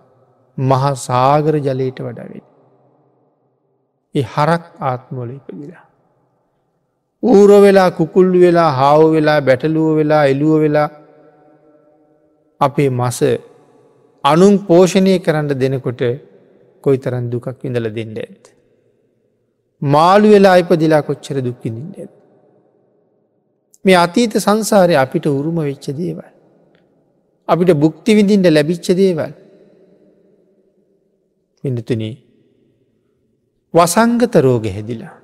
මහා 0.57 0.93
සාගර 1.07 1.55
ජලයට 1.57 1.99
වඩාවෙන්. 1.99 2.45
ඒ 4.15 4.25
හරක් 4.33 4.63
ආත්මොල 4.81 5.29
ඉපදිලා. 5.29 5.85
ඌර 7.23 7.49
වෙලා 7.65 7.89
කුකුල්ලු 7.91 8.37
වෙලා 8.45 8.71
හාව 8.71 9.01
වෙලා 9.15 9.39
බැටලුව 9.41 9.89
වෙලා 9.97 10.23
එලුව 10.25 10.55
වෙලා 10.63 10.89
අපේ 12.61 12.89
මස 12.91 13.19
අනුන් 14.23 14.55
පෝෂණය 14.67 15.13
කරන්න 15.19 15.59
දෙනකොට 15.61 16.01
කොයි 16.83 16.97
තරන් 16.97 17.25
දුකක් 17.31 17.47
විඳල 17.63 17.87
දෙන්න 17.89 18.17
ඇත්. 18.17 18.52
මාළු 19.83 20.27
වෙලා 20.29 20.57
ඉපදිලා 20.57 21.01
කොච්චර 21.01 21.37
දුක්කිඳින්ට 21.39 21.95
ඇත්. 21.97 22.11
මේ 23.85 23.97
අතීත 23.97 24.33
සංසාරය 24.37 24.95
අපිට 24.95 25.25
උරුම 25.29 25.57
වෙච්ච 25.61 25.87
දේවල්. 25.93 26.33
අපිට 27.47 27.71
බුක්ති 27.75 28.15
විඳින්ට 28.15 28.47
ලැබිච්ච 28.47 28.87
දේවල් 28.93 29.33
පිඳතුන 31.63 32.03
වසංගත 33.73 34.35
රෝග 34.37 34.65
හැදිලා 34.67 35.15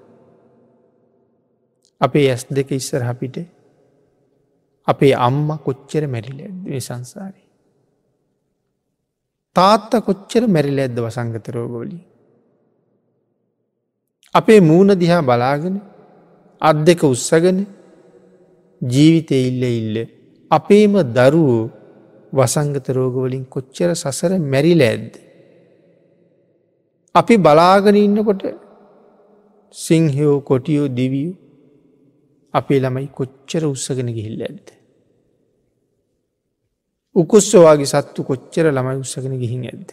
අපේ 2.01 2.25
ඇස් 2.31 2.43
දෙක 2.49 2.71
ඉස්සර 2.71 3.01
අපිට 3.03 3.37
අපේ 4.87 5.13
අම්ම 5.17 5.47
කොච්චර 5.59 6.03
මැරිල 6.07 6.39
ඇදේ 6.41 6.81
සංසාරය 6.81 7.43
තාත්ත 9.55 9.91
කොච්චර 10.01 10.43
මැරිල 10.47 10.79
ඇද්ද 10.79 10.97
වසංගත 10.99 11.45
රෝගවලින් 11.49 12.01
අපේ 14.35 14.59
මූුණ 14.59 14.93
දිහා 14.99 15.21
බලාගෙන 15.21 15.75
අත් 16.61 16.77
දෙක 16.85 17.01
උත්සගෙන 17.03 17.59
ජීවිතය 18.81 19.35
ඉල්ල 19.49 19.63
ඉල්ල 19.71 19.95
අපේම 20.51 20.93
දරුවෝ 21.17 21.63
වසංගත 22.33 22.87
රෝගවලින් 22.89 23.45
කොච්චර 23.45 23.89
සසර 23.95 24.31
මැරිල 24.39 24.81
ඇද්ද. 24.81 25.13
අපි 27.15 27.35
බලාගෙන 27.37 27.95
ඉන්නකොට 27.97 28.43
සිංහයෝ 29.75 30.35
කොටියෝ 30.41 30.87
දිවියූ 30.89 31.37
අපේ 32.53 32.79
ළමයි 32.79 33.07
කොච්චර 33.09 33.63
උත්සගෙන 33.65 34.09
ගිහිල්ල 34.17 34.41
ඇද්ද. 34.41 34.67
උකුස්සවාගේ 37.15 37.91
සත්තු 37.93 38.23
කොච්චර 38.23 38.65
ළමයි 38.67 39.01
උත්සගෙන 39.03 39.35
ගිහින් 39.41 39.65
ඇද්ද. 39.65 39.89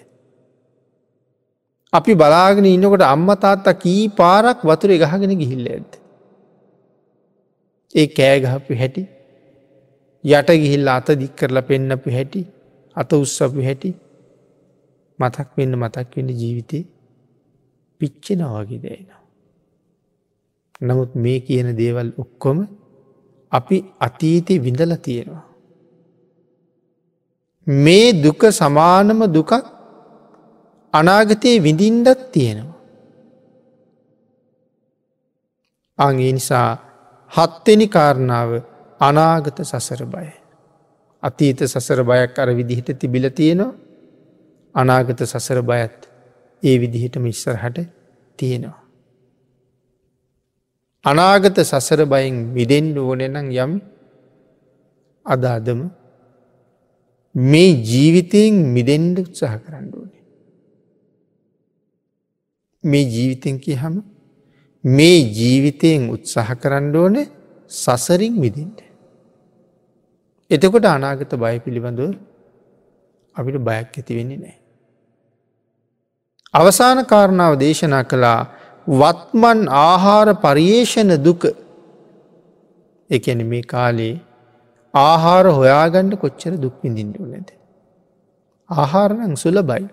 අපි 1.92 2.12
බලාගෙන 2.14 2.66
ඉන්නකොට 2.66 3.04
අම්ම 3.04 3.28
තාත්තා 3.36 3.74
කී 3.74 4.02
පාරක් 4.10 4.58
වතුර 4.62 4.90
ගහගෙන 4.94 5.32
ගිහිල්ල 5.38 5.66
ඇද. 5.66 5.90
ඒ 7.94 8.06
කෑගහපු 8.08 8.72
හැටි 8.74 9.02
යට 10.24 10.50
ගිහිල්ල 10.62 10.88
අත 10.88 11.08
දික් 11.20 11.32
කරලා 11.38 11.62
පෙන්නපු 11.62 12.08
හැටි 12.10 12.42
අත 12.96 13.10
උත්සපු 13.14 13.60
හැටි 13.60 13.90
මතක් 15.18 15.48
වෙන්න 15.56 15.74
මතක් 15.74 16.10
වෙන්න 16.16 16.30
ජීවිතය 16.40 16.78
පිච්චෙනවාගේ 18.00 18.80
දෑනවා. 18.80 19.22
නමුත් 20.80 21.12
මේ 21.16 21.38
කියන 21.40 21.68
දේවල් 21.76 22.10
ඔක්කොම 22.18 22.58
අපි 23.52 23.76
අතීතය 24.00 24.54
විඳල 24.58 24.92
තියෙනවා. 24.98 25.44
මේ 27.66 28.12
දුක 28.24 28.42
සමානම 28.52 29.20
දුකක් 29.28 29.52
අනාගතයේ 30.94 31.62
විඳින්ඩත් 31.62 32.30
තියෙනවා. 32.32 32.80
අගේ 35.98 36.32
නිසා 36.32 36.70
හත්වෙනි 37.32 37.86
කාරණාව 37.88 38.50
අනාගත 39.00 39.58
සසර 39.62 40.02
බය. 40.06 40.28
අතීත 41.22 41.60
සසර 41.64 42.00
බයක් 42.02 42.38
අර 42.38 42.48
විදිහට 42.52 42.98
තිබිල 42.98 43.30
තියෙනවා 43.30 43.74
අනාගත 44.74 45.20
සසර 45.24 45.60
බයත් 45.62 46.00
ඒ 46.62 46.76
විදිහටම 46.78 47.26
ඉස්සරහට 47.26 47.78
තියෙනවා. 48.38 48.80
අනාගත 51.04 51.58
සසර 51.62 52.00
බයෙන් 52.04 52.36
විදෙන්ඩ 52.54 52.96
ඕනෙනම් 52.98 53.48
යම් 53.56 53.72
අදාදම 55.26 55.80
මේ 57.34 57.72
ජීවිතයෙන් 57.82 58.54
මිදෙන්ඩ 58.74 59.16
උත්සාහ 59.18 59.56
කරන්න 59.58 59.88
ඕනේ. 59.92 60.05
මේ 62.86 63.04
ජීවිතෙන් 63.06 63.56
කිය 63.58 63.76
හම 63.76 63.96
මේ 64.84 65.18
ජීවිතයෙන් 65.38 66.10
උත්සාහ 66.10 66.48
කරන්න 66.54 66.96
ඕන 66.96 67.16
සසරින් 67.70 68.34
විදින්ට. 68.40 68.78
එතකොට 70.50 70.86
අනාගත 70.86 71.32
බය 71.36 71.56
පිළිබඳව 71.58 72.14
අපිට 73.36 73.58
බයක් 73.60 73.90
ඇති 73.92 74.12
වෙන්නේ 74.18 74.38
නෑ. 74.38 74.56
අවසාන 76.54 76.98
කාරණාව 77.04 77.54
දේශනා 77.58 78.04
කළා 78.04 78.40
වත්මන් 78.92 79.60
ආහාර 79.80 80.28
පරියේෂණ 80.36 81.12
දුක 81.18 81.42
එකන 83.10 83.42
මේ 83.44 83.64
කාලේ 83.64 84.14
ආහාර 84.94 85.44
හොයාගණ්ඩ 85.50 86.14
කොච්චර 86.16 86.54
දුක් 86.56 86.76
විඳින්ට 86.82 87.18
නැද. 87.24 87.50
ආහාරනං 88.70 89.34
සුල 89.36 89.58
බයි. 89.62 89.84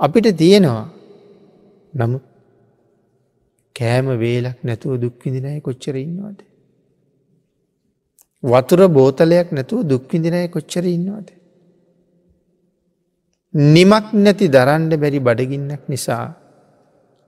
අපිට 0.00 0.28
තියෙනවා 0.36 0.84
නමුත් 1.92 2.24
කෑම 3.76 4.06
වේලක් 4.18 4.58
නැතුව 4.64 5.00
දුක්විදිනය 5.00 5.60
කොච්චර 5.60 5.94
ඉන්නවාද. 5.96 6.38
වතුර 8.42 8.80
බෝතලයක් 8.88 9.48
නැතුව 9.52 9.80
දුක්විදිනය 9.84 10.42
කොච්චර 10.48 10.84
ඉන්නවාද. 10.86 11.28
නිමක් 13.54 14.06
නැති 14.14 14.46
දරන්ඩ 14.48 14.92
බැරි 14.96 15.18
බඩගින්නක් 15.18 15.82
නිසා 15.88 16.24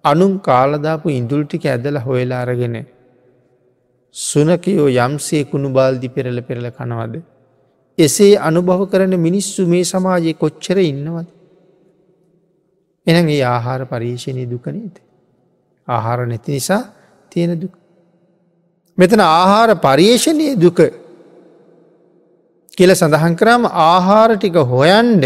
අනුම් 0.05 0.33
කාලදාපු 0.39 1.07
ඉඳුල්ටික 1.11 1.65
ඇදල 1.67 1.97
හොයලා 1.99 2.41
අරගෙන 2.45 2.77
සුනකයෝ 4.15 4.89
යම්සේ 4.99 5.45
කුණු 5.45 5.69
බාල්දි 5.71 6.09
පෙරල 6.09 6.39
පෙරල 6.49 6.67
කනවද. 6.71 7.15
එසේ 7.99 8.35
අනුභව 8.39 8.83
කරන 8.91 9.15
මිනිස්සු 9.27 9.67
මේ 9.67 9.85
සමාජයේ 9.85 10.41
කොච්චර 10.43 10.79
ඉන්නවද. 10.83 11.29
එන 13.07 13.29
ඒ 13.29 13.43
ආහාර 13.45 13.81
පරීක්ෂණය 13.85 14.45
දුකනේද. 14.47 14.97
ආහාර 15.89 16.19
නැති 16.27 16.53
නිසා 16.53 16.83
තියෙන 17.33 17.61
දුක. 17.61 17.75
මෙතන 18.99 19.21
ආහාර 19.21 19.71
පර්යේෂණය 19.77 20.49
දුක 20.57 20.79
කියල 22.77 22.91
සඳහන් 22.93 23.35
කරම 23.41 23.63
ආහාර 23.87 24.31
ටික 24.37 24.57
හොයන්ඩ 24.73 25.25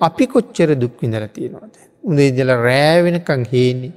අපි 0.00 0.24
කොච්චර 0.26 0.70
දුක්විඳර 0.74 1.24
තියෙනවාද. 1.28 1.74
උදේ 2.04 2.28
ඉදල 2.32 2.52
රෑවෙනකං 2.66 3.42
හේන්නේ. 3.52 3.94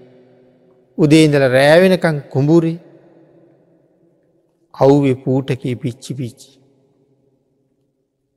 උදේ 0.98 1.26
ඉදල 1.28 1.46
රෑවෙනකං 1.58 2.18
කුඹුරි 2.34 2.74
අව්වේ 4.76 5.22
පූටකේ 5.26 5.76
පිච්චි 5.76 6.12
පිච්චි. 6.14 6.52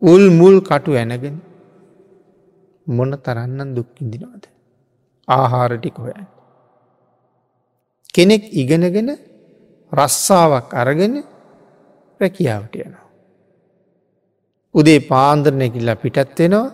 උල් 0.03 0.25
මුල් 0.31 0.57
කටු 0.61 0.99
ඇනගෙන 1.01 1.37
මොන 2.87 3.11
තරන්නන් 3.27 3.71
දුක්කිින්දිනවාද. 3.77 4.45
ආහාරටික 5.29 5.97
හොයන්. 5.97 6.27
කෙනෙක් 8.15 8.43
ඉගෙනගෙන 8.53 9.11
රස්සාාවක් 9.93 10.69
අරගෙන 10.75 11.15
රැකියාවට 12.21 12.75
යනවා. 12.77 13.05
උදේ 14.75 15.01
පාන්දරනැකිල්ලා 15.11 16.03
පිටත් 16.03 16.39
වෙනවා 16.39 16.67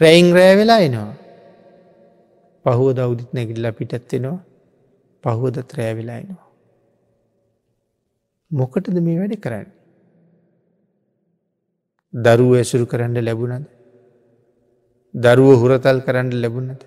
රැයිං 0.00 0.28
රෑවෙලා 0.38 0.80
එනවා. 0.80 1.14
පහුව 2.64 2.88
දෞදිත් 2.96 3.30
නැකිල්ලා 3.32 3.72
පිටත් 3.72 4.12
වෙනවා 4.12 4.38
පහුවදත් 5.24 5.70
රෑවෙලා 5.78 6.18
එනවා. 6.22 6.48
මොකටද 8.50 8.96
මේ 9.06 9.18
වැඩ 9.20 9.36
කරන්න. 9.44 9.68
දරුව 12.14 12.52
ඇසුරු 12.54 12.86
කරන්න 12.86 13.18
ලැබුණද. 13.24 13.66
දරුව 15.14 15.50
හුරතල් 15.62 15.98
කරන්න 16.06 16.30
ලැබුණද. 16.42 16.80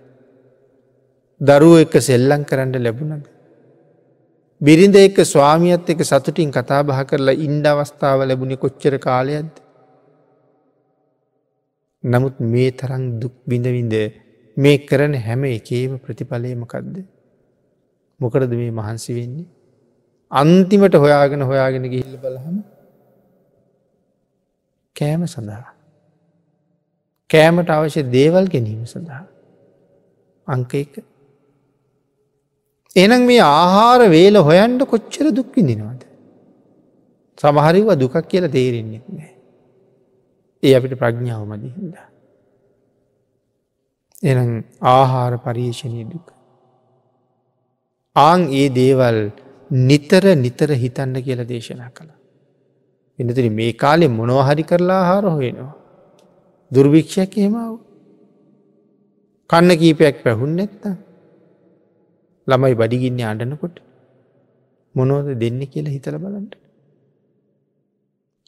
දරුව 1.41 1.75
එක 1.83 1.93
සෙල්ලං 1.99 2.43
කරන්න 2.45 2.73
ලැබුණද. 2.77 3.25
බිරිඳ 4.61 4.95
එක 4.95 5.17
ස්වාමියත් 5.25 5.89
එක 5.89 6.01
සතුටින් 6.03 6.51
කතා 6.51 6.81
බහ 6.83 6.99
කරලා 7.09 7.37
ඉන්ඩ 7.37 7.65
අවස්ථාව 7.65 8.19
ලැබුණි 8.23 8.57
කොච්චර 8.57 8.97
කාලයක්ද. 8.99 9.55
නමුත් 12.03 12.35
මේ 12.51 12.71
තරං 12.71 13.03
දුක් 13.19 13.33
බිඳවිඳ 13.47 13.95
මේ 14.57 14.77
කරන 14.79 15.13
හැම 15.17 15.43
එකේම 15.45 15.97
ප්‍රතිඵලයමකක්ද. 15.99 16.95
මොකරද 18.19 18.51
මේ 18.51 18.71
මහන්සි 18.71 19.11
වෙන්නේ. 19.17 19.49
අන්තිමට 20.31 20.95
හොයාගෙන 20.95 21.41
හොයාගෙන 21.41 21.83
ගිහිල්ල 21.83 22.17
බලහම 22.17 22.57
කෑම 24.95 25.21
සඳහා. 25.27 25.73
කෑමට 27.29 27.69
අවශ්‍ය 27.69 28.01
දේවල් 28.11 28.45
ගැනීම 28.47 28.85
සඳහා. 28.85 29.25
අංක 30.47 30.73
එක 30.75 30.93
එනම් 32.95 33.25
මේ 33.25 33.39
ආහාර 33.39 34.09
වේල 34.09 34.35
හොයන්ට 34.35 34.81
කොච්චර 34.83 35.31
දුක්විඳිනවද. 35.31 36.01
සමහරිව 37.37 37.87
දුකක් 37.95 38.15
කියල 38.27 38.47
තේරෙන්නෙත් 38.47 39.05
නෑ. 39.09 39.35
ඒ 40.63 40.75
අපිට 40.75 40.93
ප්‍රඥාව 40.93 41.45
මදිහිද. 41.45 41.95
එනම් 44.23 44.63
ආහාර 44.81 45.37
පරීක්ෂණය 45.37 46.03
දුක. 46.03 46.27
ආං 48.15 48.41
ඒ 48.53 48.69
දේවල් 48.69 49.31
නිතර 49.71 50.35
නිතර 50.35 50.69
හිතන්න 50.73 51.15
කියලා 51.21 51.47
දේශනා 51.47 51.89
කළ. 51.89 52.11
එනතුරි 53.19 53.49
මේ 53.49 53.73
කාලෙ 53.73 54.07
මොනවහරි 54.07 54.63
කරලා 54.63 54.99
ආහාර 55.01 55.23
හොයෙනවා. 55.23 55.75
දුර්භික්ෂයක් 56.71 57.37
එහෙමාව. 57.37 57.79
කන්න 59.49 59.71
කීපයක් 59.77 60.23
පැහුන් 60.23 60.55
නැත්තා. 60.55 60.95
ළමයි 62.47 62.75
බඩිගින්න 62.75 63.21
අඩනකොට 63.23 63.77
මොනෝද 64.95 65.31
දෙන්න 65.43 65.61
කියලා 65.67 65.95
හිතල 65.95 66.17
බලන්ට. 66.17 66.53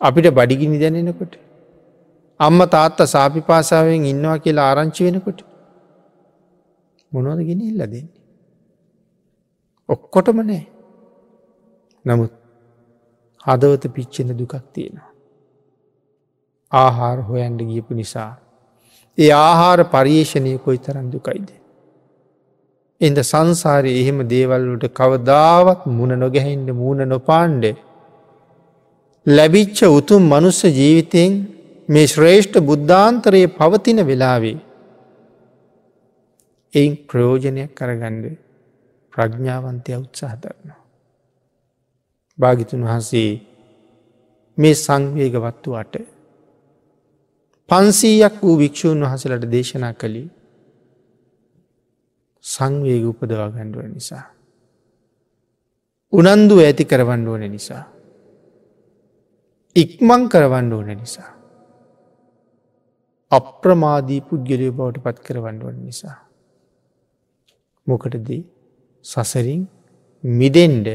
අපිට 0.01 0.27
බඩිගිනි 0.31 0.77
දැනෙනකොට 0.79 1.33
අම්ම 2.39 2.59
තාත්ත 2.67 2.99
සාපි 3.07 3.41
පාසාාවෙන් 3.41 4.05
ඉන්නවා 4.05 4.37
කියලා 4.39 4.67
ආරංචි 4.71 5.07
වෙනකොට 5.07 5.39
මොනවද 7.11 7.41
ගෙන 7.47 7.61
ඉල්ල 7.61 7.81
දෙන්නේ. 7.83 8.05
ඔක්කොටම 9.89 10.39
නෑ 10.41 10.63
නමුත් 12.05 12.33
හදවත 13.45 13.93
පිච්චෙන 13.95 14.37
දුකක් 14.37 14.55
තියෙනවා. 14.73 15.09
ආහාර 16.71 17.17
හොයන්ඩ 17.21 17.61
ගියපු 17.69 17.93
නිසා. 17.93 18.31
ඒ 19.17 19.31
ආහාර 19.39 19.79
පර්යේෂණය 19.85 20.57
කොයි 20.57 20.79
තරන් 20.79 21.11
දුකයිද. 21.11 21.49
එද 23.03 23.17
සංසාරය 23.21 23.91
එහෙම 23.93 24.19
දේවල්ලට 24.25 24.85
කවදාවත් 24.91 25.81
මුණ 25.89 26.13
නොගැහෙන්ට 26.17 26.69
මූුණ 26.71 27.03
නොපාන්්ඩ 27.05 27.65
ලැබිච්ච 29.25 29.79
උතුම් 29.89 30.23
මනුස්ස 30.23 30.61
ජීවිතයෙන් 30.71 31.33
මේ 31.89 32.07
ශ්‍රේෂ්ඨ 32.07 32.59
බුද්ධාන්තරයේ 32.61 33.47
පවතින 33.49 33.99
වෙලාවේ 34.01 34.57
එයින් 36.73 36.93
ප්‍රයෝජනයක් 37.07 37.71
කරගණ්ඩ 37.75 38.25
ප්‍රඥාවන්තය 39.13 39.91
උත්සාහ 39.95 40.35
දරනවා. 40.35 40.81
භාගිතුන් 42.39 42.81
වහන්සේ 42.81 43.31
මේ 44.57 44.75
සංවේගවත්තුවට 44.75 45.95
පන්සීයක් 47.69 48.35
වූ 48.41 48.55
භික්‍ෂූන් 48.57 49.03
වහසලට 49.03 49.45
දේශනා 49.51 49.93
කළේ 49.93 50.27
සංවේග 52.43 53.03
උපදවා 53.07 53.49
ගණ්ඩුව 53.49 53.85
නිසා. 53.87 54.25
උනන්දු 56.13 56.55
ඇති 56.59 56.83
කරවන්න 56.85 57.27
ඕන 57.27 57.45
නිසා. 57.51 57.83
ඉක්මං 59.75 60.23
කරවන්න 60.29 60.73
ඕන 60.73 60.89
නිසා. 60.93 61.29
අප්‍රමාදී 63.31 64.21
පුද්ගලය 64.21 64.67
බවට 64.71 65.03
පත් 65.05 65.17
කරවන්න 65.27 65.63
ඕන 65.63 65.77
නිසා. 65.79 66.17
මොකටදී 67.87 68.41
සසරින් 69.05 69.63
මිදෙන්ඩ 70.23 70.87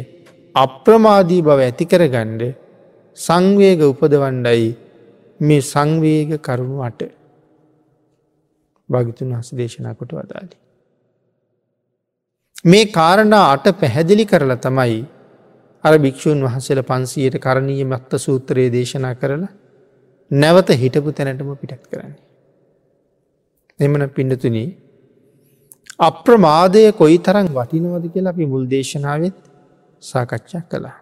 අප්‍රමාදී 0.54 1.42
බව 1.42 1.58
ඇතිකර 1.62 2.04
ගණ්ඩ 2.08 2.44
සංවේග 3.16 3.80
උපදවණ්ඩයි 3.82 4.68
මේ 5.40 5.66
සංවේග 5.72 6.30
කරුණු 6.40 6.78
අට 6.82 7.00
භගිතුන් 8.88 9.36
හස 9.36 9.50
දේශනා 9.56 9.94
කොට 9.94 10.12
වදාලි. 10.12 10.56
මේ 12.64 12.86
කාරණා 12.88 13.52
අට 13.52 13.66
පැහැදිලි 13.80 14.24
කරලා 14.24 14.56
තමයි 14.56 14.98
අර 15.84 15.94
භික්‍ෂූන් 15.98 16.40
වහසල 16.42 16.80
පන්සීයට 16.82 17.38
කරණීය 17.38 17.84
මත්ත 17.84 18.18
සූත්‍රයේ 18.18 18.72
දේශනා 18.72 19.14
කරලා 19.14 19.52
නැවත 20.30 20.70
හිටපු 20.74 21.12
තැනටම 21.12 21.54
පිටත් 21.56 21.84
කරන්නේ. 21.86 22.18
එමන 23.80 24.10
පිඩතුනී 24.10 24.68
අප්‍රමාදය 26.00 26.82
කොයි 26.92 27.18
තරම් 27.18 27.46
වටිනවද 27.48 28.04
කියලා 28.12 28.32
අපි 28.32 28.46
මුල් 28.46 28.64
දේශනාවත් 28.66 29.38
සාකච්ඡා 30.02 30.62
කළා. 30.62 30.98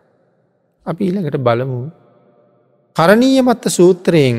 අපි 0.86 1.02
ඊළඟට 1.04 1.38
බලමු 1.38 1.80
කරණීය 2.96 3.42
මත්ත 3.42 3.64
සූත්‍රයෙන් 3.70 4.36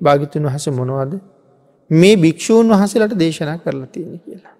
භාගිතුන් 0.00 0.44
වහස 0.44 0.66
මොනවද 0.70 1.12
මේ 1.90 2.16
භික්‍ෂූන් 2.16 2.68
වහසලට 2.70 3.18
දේශනා 3.18 3.58
කරලා 3.58 3.86
තියෙන 3.86 4.20
කියලා. 4.20 4.54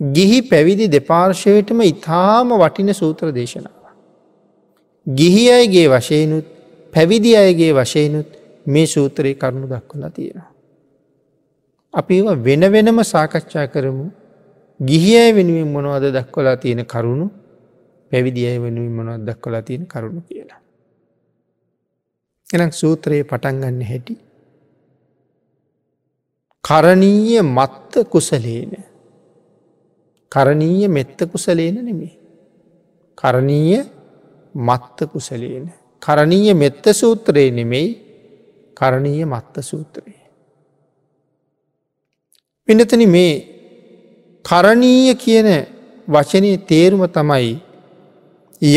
ගිහි 0.00 0.42
පැවිදි 0.42 0.88
දෙපාර්ශවයටම 0.88 1.80
ඉතාම 1.82 2.48
වටින 2.50 2.94
සූත්‍ර 2.94 3.32
දේශනාව. 3.32 3.94
ගිහි 5.06 5.44
අයගේ 5.50 5.86
වශයනුත් 5.88 6.44
පැවිදි 6.92 7.36
අයගේ 7.36 7.72
වශයනුත් 7.72 8.26
මේ 8.66 8.86
සූත්‍රයේ 8.86 9.34
කරුණු 9.34 9.68
දක්වලා 9.68 10.10
තියෙනවා. 10.10 10.50
අපි 11.94 12.22
වෙන 12.22 12.72
වෙනම 12.72 12.98
සාකච්ඡා 13.04 13.66
කරමු 13.66 14.10
ගිහි 14.80 15.16
අය 15.16 15.32
වෙනුවෙන් 15.32 15.68
මොනවද 15.68 16.04
දක්වලා 16.12 16.56
තියෙන 16.56 16.86
කරුණු 16.86 17.30
පැවිදි 18.12 18.46
අය 18.46 18.58
වෙනුවෙන් 18.58 18.92
මොනවත් 18.92 19.26
දක්වලා 19.26 19.62
තියෙන 19.62 19.86
කරුණු 19.86 20.20
කියලා. 20.20 20.60
එනම් 22.54 22.72
සූත්‍රයේ 22.72 23.24
පටන්ගන්න 23.24 23.82
හැටි. 23.82 24.18
කරණීය 26.64 27.42
මත්ත 27.42 28.08
කුසලේන 28.10 28.93
කරණීය 30.34 30.88
මෙත්ත 30.88 31.18
කුසලේන 31.32 31.76
නෙමේ. 31.80 32.12
කරණීය 33.18 33.80
මත්ත 34.54 34.98
කුසලේන. 35.12 35.66
කරණීය 36.02 36.54
මෙත්ත 36.54 36.84
සූත්‍රයේ 36.92 37.50
නෙමෙයි 37.50 37.88
කරණීය 38.76 39.24
මත්ත 39.24 39.62
සූත්‍රයේ. 39.62 40.22
පිනතන 42.68 43.02
මේ 43.08 43.34
කරණීය 44.44 45.14
කියන 45.16 45.48
වචනය 46.08 46.50
තේරුම 46.68 47.04
තමයි 47.08 47.52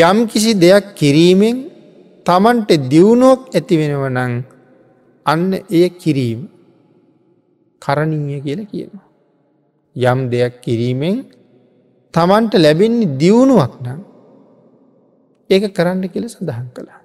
යම් 0.02 0.17
කිසි 0.28 0.52
දෙයක් 0.56 0.86
කිරීමෙන් 0.96 1.58
තමන්ට 2.26 2.72
දියුණුවක් 2.91 3.41
ඇති 3.50 3.76
වෙනව 3.80 4.04
නං 4.10 4.34
අන්න 5.26 5.50
එය 5.72 5.89
කිරීම 5.91 6.41
කරණීය 7.82 8.39
කියල 8.41 8.62
කියනවා. 8.65 9.06
යම් 9.96 10.20
දෙයක් 10.32 10.54
කිරීමෙන් 10.62 11.15
තමන්ට 12.17 12.53
ලැබෙන්නේ 12.58 13.13
දියුණුවක් 13.21 13.73
නම් 13.84 13.99
ඒක 15.49 15.63
කරන්න 15.73 16.03
කියල 16.10 16.25
සඳහන් 16.25 16.67
කළා. 16.75 17.01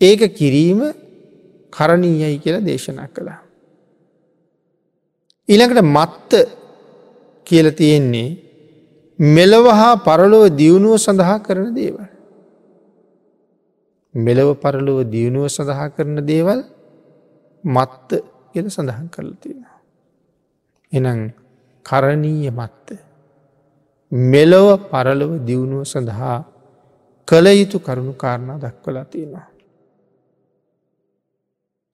ඒක 0.00 0.22
කිරීම 0.32 0.80
කරණීයයි 1.72 2.38
කියලා 2.38 2.64
දේශනා 2.64 3.08
කළා. 3.08 3.40
ඊළඟට 5.48 5.84
මත්ත 5.86 6.32
කියල 7.46 7.68
තියෙන්නේ 7.72 8.30
මෙලොව 9.18 9.66
හා 9.70 9.94
පරලොව 9.98 10.44
දියුණුව 10.50 10.96
සඳහා 10.98 11.38
කරන 11.38 11.68
දේවල්. 11.74 12.06
මෙලව 14.14 14.48
පරලොව 14.56 14.98
දියුණුව 15.06 15.46
සඳහා 15.48 15.88
කරන 15.90 16.18
දේවල් 16.24 16.60
මත්ත 17.64 18.10
කියල 18.52 18.66
සඳහන් 18.68 19.08
කරලා 19.08 19.40
තියෙනවා. 19.42 19.78
එනම් 20.92 21.20
කරණීය 21.86 22.50
මත්ත. 22.50 23.05
මෙලොව 24.12 24.86
පරලොව 24.90 25.42
දියුණුව 25.42 25.82
සඳහා 25.84 26.44
කළ 27.28 27.46
යුතු 27.52 27.78
කරුණු 27.78 28.14
කාරණා 28.14 28.58
දක්වලා 28.58 29.04
තියෙනවා. 29.04 29.48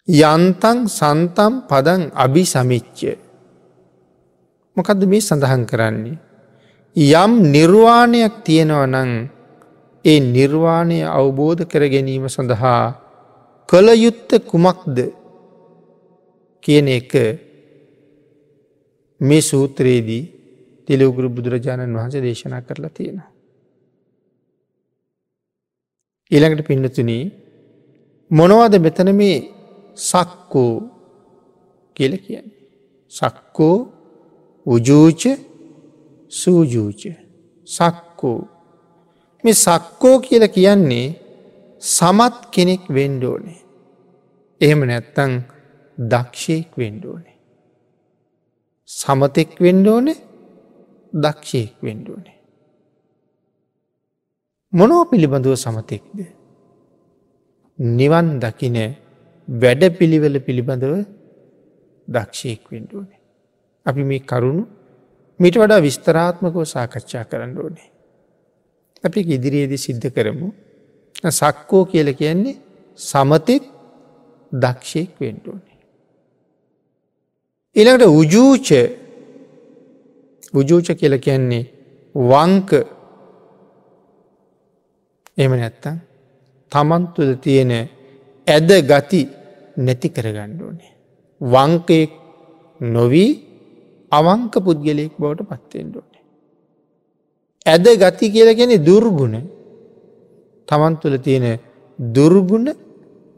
යන්තන් 0.09 0.79
සන්තම් 0.89 1.55
පදන් 1.69 2.03
අභි 2.15 2.45
සමිච්චය. 2.45 3.17
මොකදද 4.77 5.01
මේ 5.05 5.21
සඳහන් 5.21 5.65
කරන්නේ. 5.65 6.19
යම් 6.97 7.33
නිර්වාණයක් 7.49 8.45
තියෙනව 8.45 8.85
නං 8.87 9.13
ඒ 10.05 10.21
නිර්වාණය 10.21 11.01
අවබෝධ 11.09 11.65
කර 11.65 11.89
ගැනීම 11.89 12.29
සඳහා 12.29 12.85
කළ 13.69 13.89
යුත්ත 13.97 14.31
කුමක්ද 14.45 14.97
කියන 16.63 16.89
එක 16.89 17.13
මේ 19.21 19.41
සූත්‍රයේදී 19.41 20.42
තිලවගුරු 20.89 21.29
බුදුරජාණන් 21.37 21.97
වහන්සේ 21.97 22.23
දේශනා 22.23 22.61
කරලා 22.61 22.91
තියෙනවා. 22.91 23.31
ඊළඟට 26.31 26.69
පින්නතුන 26.69 27.11
මොනවද 28.31 28.75
මෙතන 28.79 29.09
මේ 29.15 29.39
සක්කෝ 30.09 30.75
කියල 31.97 32.15
කියන්නේ. 32.17 32.59
සක්කෝ 33.13 33.77
උජූච 34.67 35.23
සූජූච 36.31 37.03
සක්කෝ 37.67 38.41
මේ 39.45 39.57
සක්කෝ 39.57 40.17
කියල 40.21 40.45
කියන්නේ 40.49 41.07
සමත් 41.83 42.37
කෙනෙක් 42.51 42.83
වෙන්ඩෝනේ. 42.89 43.61
එහෙම 44.61 44.81
නැත්තං 44.85 45.33
දක්ෂයෙක් 45.99 46.71
වෙන්ඩෝනේ. 46.79 47.37
සමතෙක් 48.89 49.51
වෙන්ඩෝනේ 49.61 50.32
දක්ෂයෙක් 51.15 51.73
වෙන්ඩෝනේ. 51.85 52.39
මොනෝ 54.73 55.05
පිළිබඳුව 55.05 55.55
සමතෙක්ද. 55.55 56.19
නිවන් 57.79 58.39
දකින 58.39 58.95
වැඩ 59.49 59.83
පිළිවෙල 59.99 60.39
පිළිබඳව 60.41 61.05
දක්ෂයෙක් 62.09 62.73
වෙන්ඩෝනේ. 62.73 63.21
අපි 63.87 64.03
මේ 64.03 64.19
කරුණු 64.19 64.67
මිට 65.41 65.59
වඩා 65.59 65.79
විස්තරාත්මකව 65.79 66.65
සාකච්ඡා 66.65 67.25
කරන්න 67.25 67.59
ඕනේ. 67.59 67.91
අපි 69.05 69.21
ඉදිරියේදී 69.21 69.77
සිද්ධ 69.77 70.09
කරමු 70.11 70.53
සක්කෝ 71.31 71.85
කියල 71.85 72.13
කියන්නේ 72.13 72.57
සමතෙක් 72.97 73.63
දක්ෂයෙක් 74.53 75.11
වෙන්ඩෝනේ. 75.21 75.79
එළඟට 77.77 78.07
උජූච 78.07 78.69
උජූච 80.55 80.89
කියල 80.93 81.15
කියන්නේ 81.19 81.65
වංක 82.15 82.71
එම 85.39 85.53
නැත්තම් 85.53 85.97
තමන්තුද 86.73 87.31
තියෙන 87.41 87.73
ඇද 88.47 88.71
ගති 88.91 89.21
නැති 89.77 90.09
කරගණ්ඩෝනේ. 90.09 90.93
වංකයෙක් 91.41 92.11
නොවී 92.81 93.31
අවංක 94.13 94.55
පුද්ගලයෙක් 94.65 95.13
බවට 95.19 95.49
පත්තෙන්ඩෝනේ. 95.51 96.23
ඇද 97.67 97.87
ගති 97.97 98.27
කියලගෙන 98.31 98.73
දුර්ගුණ 98.85 99.37
තමන් 100.69 100.95
තුළ 101.01 101.17
තියෙන 101.19 101.47
දුර්ගුණ 101.99 102.69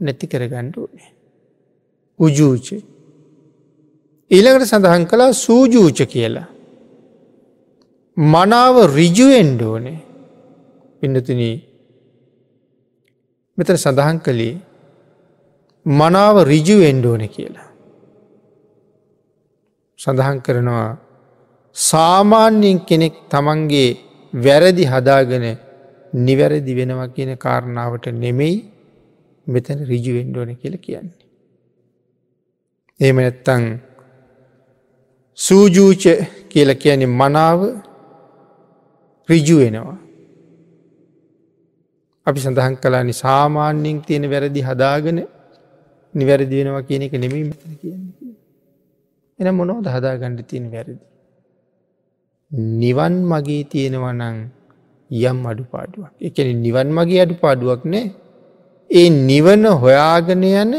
නැති 0.00 0.26
කරගණ්ඩෝනේ. 0.26 1.10
උජූච. 2.20 2.66
ඊළඟට 4.30 4.66
සඳහන් 4.66 5.04
කලා 5.06 5.32
සූජූච 5.34 5.98
කියලා. 6.06 6.48
මනාව 8.16 8.76
රිජුවෙන්ඩෝනේ 8.94 9.98
පිඩතුන 11.00 11.40
මෙතන 13.58 13.76
සඳහන් 13.76 14.18
කළේ 14.18 14.60
මනාව 15.86 16.36
රිජුවෙන්ඩෝන 16.44 17.22
කියලා. 17.28 17.68
සඳහන් 19.98 20.38
කරනවා 20.40 20.98
සාමාන්‍යයෙන් 21.76 22.78
කෙනෙක් 22.86 23.14
තමන්ගේ 23.28 23.98
වැරදි 24.32 24.84
හදාගෙන 24.84 25.46
නිවැරදි 26.12 26.72
වෙනවා 26.76 27.08
කියන 27.08 27.34
කාරණාවට 27.36 28.06
නෙමෙයි 28.14 28.56
මෙතන 29.46 29.78
රිජුවෙන්ඩෝන 29.84 30.56
කියල 30.56 30.78
කියන්නේ. 30.78 31.24
එහෙම 33.00 33.16
නැත්තං 33.16 33.64
සූජූච 35.38 36.04
කියල 36.48 36.70
කියන්නේ 36.74 37.06
මනාව 37.06 37.60
රිජු 39.28 39.56
වෙනවා. 39.58 39.98
අපි 42.26 42.38
සඳහන් 42.40 42.76
කලානි 42.82 43.14
සාමාන්‍යෙන් 43.14 43.98
තියෙන 44.06 44.24
වැරදි 44.30 44.60
හදාගෙන 44.60 45.18
නිවැරදි 46.14 46.54
වෙනවා 46.58 46.86
කියන 46.88 47.02
එක 47.02 47.14
නෙමී 47.14 47.44
මෙතන 47.50 47.72
කියන්න. 47.80 48.04
එන 49.38 49.48
මොනෝද 49.54 49.86
හදාගණ්ඩ 49.86 50.46
තියෙන 50.50 50.68
වැරදි. 50.72 51.02
නිවන් 52.50 53.14
මගේ 53.30 53.62
තියෙනවනං 53.64 54.36
යම් 55.10 55.38
අඩු 55.46 55.64
පාඩුවක් 55.72 56.12
එකන 56.20 56.48
නිවන් 56.62 56.88
මගේ 56.96 57.20
අඩු 57.24 57.36
පාඩුවක් 57.36 57.82
නෑ 57.84 58.06
ඒ 58.90 59.08
නිවන 59.10 59.64
හොයාගෙන 59.82 60.44
යන 60.44 60.72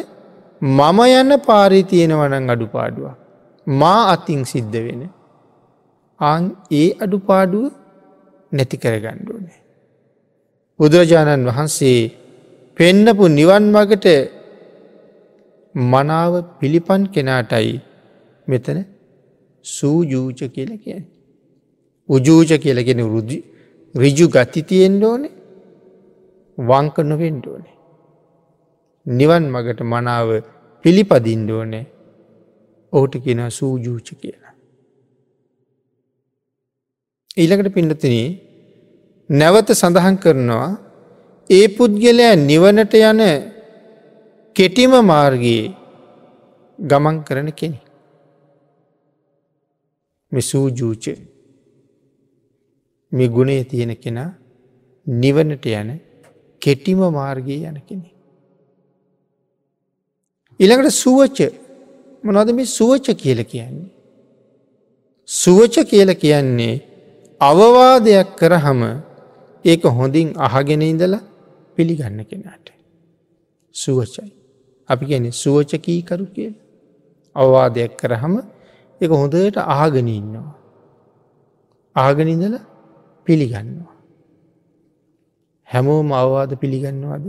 මම 0.61 0.99
යන්න 1.11 1.31
පාරි 1.47 1.81
තියෙනවනං 1.83 2.49
අඩු 2.49 2.67
පාඩුවක් 2.67 3.15
මා 3.67 4.01
අතින් 4.13 4.41
සිද්ධ 4.45 4.77
වෙන 4.85 5.01
අන් 6.19 6.43
ඒ 6.71 6.87
අඩු 6.97 7.19
පාඩුව 7.21 7.65
නැති 8.51 8.77
කරගණ්ඩුවනේ. 8.77 9.59
බුදුරජාණන් 10.79 11.47
වහන්සේ 11.49 11.99
පෙන්නපු 12.77 13.27
නිවන් 13.29 13.65
මගට 13.71 14.05
මනාව 15.75 16.33
පිළිපන් 16.59 17.03
කෙනාටයි 17.05 17.73
මෙතන 18.47 18.79
සූජූච 19.65 20.39
කියල 20.55 20.71
කිය. 20.77 21.01
උජූච 22.09 22.51
කියලගෙන 22.63 23.01
රුදි 23.13 23.37
රිජු 23.95 24.27
ගති 24.27 24.61
තියෙන්ඩ 24.63 25.03
ඕනේ 25.03 25.33
වංක 26.57 26.95
නොවෙන්ඩ 27.01 27.45
ඕනේ. 27.47 27.75
නිවන් 29.05 29.43
මගට 29.49 29.81
මනාව 29.83 30.29
පිළිපදින්ඩ 30.83 31.49
ඕනේ 31.49 31.85
ඔහුට 32.93 33.15
කියෙන 33.23 33.51
සූජූච 33.51 34.07
කියලා. 34.21 34.44
ඊළකට 37.37 37.73
පිඩතින 37.75 38.39
නැවත 39.29 39.69
සඳහන් 39.71 40.17
කරනවා 40.17 40.67
ඒ 41.49 41.65
පුද්ගලයා 41.67 42.35
නිවනට 42.41 42.93
යන 43.01 43.21
කෙටිම 44.55 44.93
මාර්ගයේ 45.03 45.65
ගමන් 46.79 47.17
කරන 47.23 47.49
කෙනෙ. 47.51 47.79
මෙසූජූච 50.31 51.05
මේ 53.11 53.27
ගුණේ 53.27 53.63
තියෙන 53.65 53.93
කෙනා 53.97 54.31
නිවනට 55.07 55.65
යන 55.73 55.91
කෙටිම 56.61 57.03
මාර්ගයේ 57.11 57.67
යන 57.69 57.77
කෙනෙ. 57.81 58.09
ඉළඟට 60.59 60.99
සුවච 61.03 61.37
මොනොද 62.23 62.49
මේ 62.53 62.73
සුවච 62.77 63.07
කියල 63.13 63.43
කියන්නේ. 63.45 63.93
සුවච 65.29 65.75
කියල 65.83 66.09
කියන්නේ 66.15 66.94
අවවාදයක් 67.41 68.35
කරහම 68.35 68.81
ඒක 69.65 69.83
හොඳින් 69.83 70.27
අහගෙන 70.37 70.81
ඉඳලා 70.81 71.23
පිළිගන්න 71.75 72.19
කෙනාට. 72.23 72.67
සුවචයි. 73.75 74.31
අපි 74.89 75.03
ගැන 75.05 75.25
සුවචකීකරු 75.31 76.25
කිය. 76.25 76.53
අවවාදයක් 77.35 77.97
කරහම 77.97 78.33
එක 79.01 79.09
හොඳට 79.11 79.57
ආගෙන 79.57 80.07
ඉන්නවා. 80.07 80.55
ආගනිදල 81.95 82.55
පිළිගන්නවා. 83.27 83.95
හැමෝම 85.67 86.07
අවවාද 86.13 86.51
පිළිගන්නවාද 86.55 87.25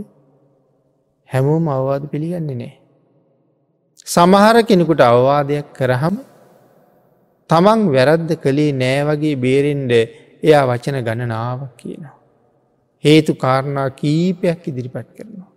හැමෝම 1.29 1.65
අවවාද 1.67 2.03
පිළිගන්නේ 2.07 2.55
නෑ. 2.55 2.73
සමහර 4.05 4.55
කෙනෙකුට 4.63 5.01
අවවාදයක් 5.01 5.65
කරහම 5.73 6.15
තමන් 7.49 7.81
වැරද්ද 7.95 8.29
කළේ 8.43 8.71
නෑ 8.73 9.01
වගේ 9.09 9.35
බේරෙන්ඩ 9.37 9.91
එයා 10.43 10.63
වචන 10.65 10.97
ගණනාවක් 11.01 11.73
කියනවා. 11.77 12.15
හේතු 13.03 13.35
කාරණා 13.35 13.89
කීපයක් 13.91 14.67
ඉදිරිපත් 14.67 15.09
කරනවා. 15.17 15.51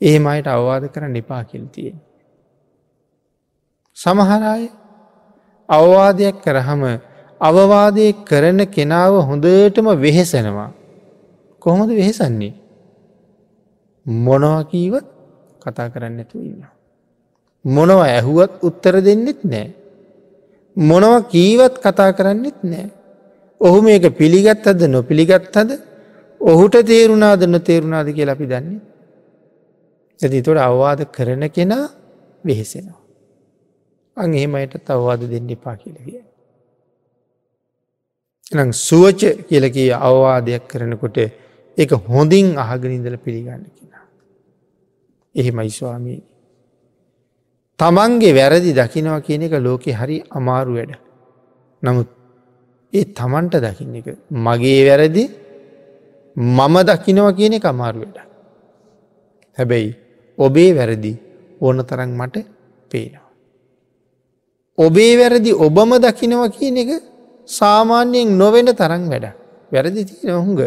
එහෙම 0.00 0.26
අයට 0.26 0.46
අවවාද 0.46 0.84
කරන්න 0.88 1.16
එපා 1.16 1.44
කෙල්තියෙන්. 1.44 1.96
සමහරය 3.96 4.68
අවවාදයක් 5.68 6.36
කරහම 6.42 6.82
අවවාදය 7.40 8.06
කරන 8.24 8.60
කෙනාව 8.66 9.14
හොඳටම 9.28 9.86
වෙහෙසෙනවා. 9.96 10.70
කොහොමද 11.62 11.90
වෙහෙසන්නේ. 11.90 12.54
මොනවකීවත් 14.06 15.06
කතා 15.62 15.88
කරන්න 15.88 16.18
ඇතු 16.18 16.38
ඉන්න. 16.40 16.64
මොනව 17.64 18.00
ඇහුවත් 18.02 18.52
උත්තර 18.62 18.94
දෙන්නෙත් 19.00 19.40
නෑ. 19.44 19.83
මොනව 20.76 21.28
කීවත් 21.30 21.78
කතා 21.78 22.12
කරන්නෙත් 22.12 22.58
නෑ. 22.62 22.90
ඔහු 23.60 23.82
මේක 23.82 24.04
පිළිගත් 24.18 24.66
අද 24.66 24.80
නොපිළිගත් 24.86 25.54
හද 25.54 25.70
ඔහුට 26.40 26.74
තේරුණාද 26.86 27.42
නොතේරුණාද 27.46 28.08
කිය 28.12 28.28
අපි 28.28 28.46
දන්නේ. 28.46 28.80
ඇති 30.20 30.42
තොට 30.42 30.58
අවවාද 30.58 31.00
කරන 31.06 31.42
කෙනා 31.50 31.86
වෙහෙසෙනවා. 32.44 33.00
අං 34.16 34.34
එහෙමයට 34.34 34.90
අවවාද 34.90 35.22
දෙන්න 35.30 35.50
එපා 35.50 35.76
කියලගිය. 35.76 36.22
එනම් 38.52 38.70
සුවච 38.72 39.20
කියලකී 39.48 39.90
අවවාදයක් 40.00 40.68
කරනකොට 40.68 41.16
එක 41.78 41.90
හොඳින් 42.08 42.46
අහගනින්දල 42.56 43.16
පිළිගන්න 43.16 43.64
කෙනා. 43.70 44.06
එහෙමයි 45.34 45.70
ස්වාමී. 45.70 46.22
තමන්ගේ 47.80 48.34
වැරදි 48.38 48.70
දකිනවා 48.72 49.20
කියන 49.20 49.42
එක 49.42 49.54
ලෝකෙ 49.66 49.90
හරි 49.92 50.16
අමාරු 50.30 50.72
වැඩ. 50.76 50.92
නමුත් 51.82 52.08
ඒ 52.92 53.04
තමන්ට 53.18 53.54
දකින්න 53.66 53.96
එක 53.96 54.08
මගේ 54.46 54.80
වැරදි 54.88 55.24
මම 56.36 56.76
දකිනව 56.90 57.26
කියන 57.38 57.54
එක 57.58 57.66
අමාරු 57.72 57.98
වැඩ. 58.02 58.18
හැබැයි 59.58 59.90
ඔබේ 60.38 60.70
වැරදි 60.72 61.12
ඕන 61.60 61.78
තරන් 61.82 62.10
මට 62.20 62.36
පේනවා. 62.90 63.28
ඔබේ 64.78 65.12
වැරදි 65.20 65.50
ඔබම 65.66 65.90
දකිනව 65.98 66.42
කියන 66.56 66.76
එක 66.76 66.90
සාමාන්‍යයෙන් 67.48 68.38
නොවෙන 68.40 68.68
තරන් 68.72 69.04
වැඩ 69.12 69.26
වැරදි 69.72 70.00
තියෙන 70.04 70.40
හුඟ 70.40 70.64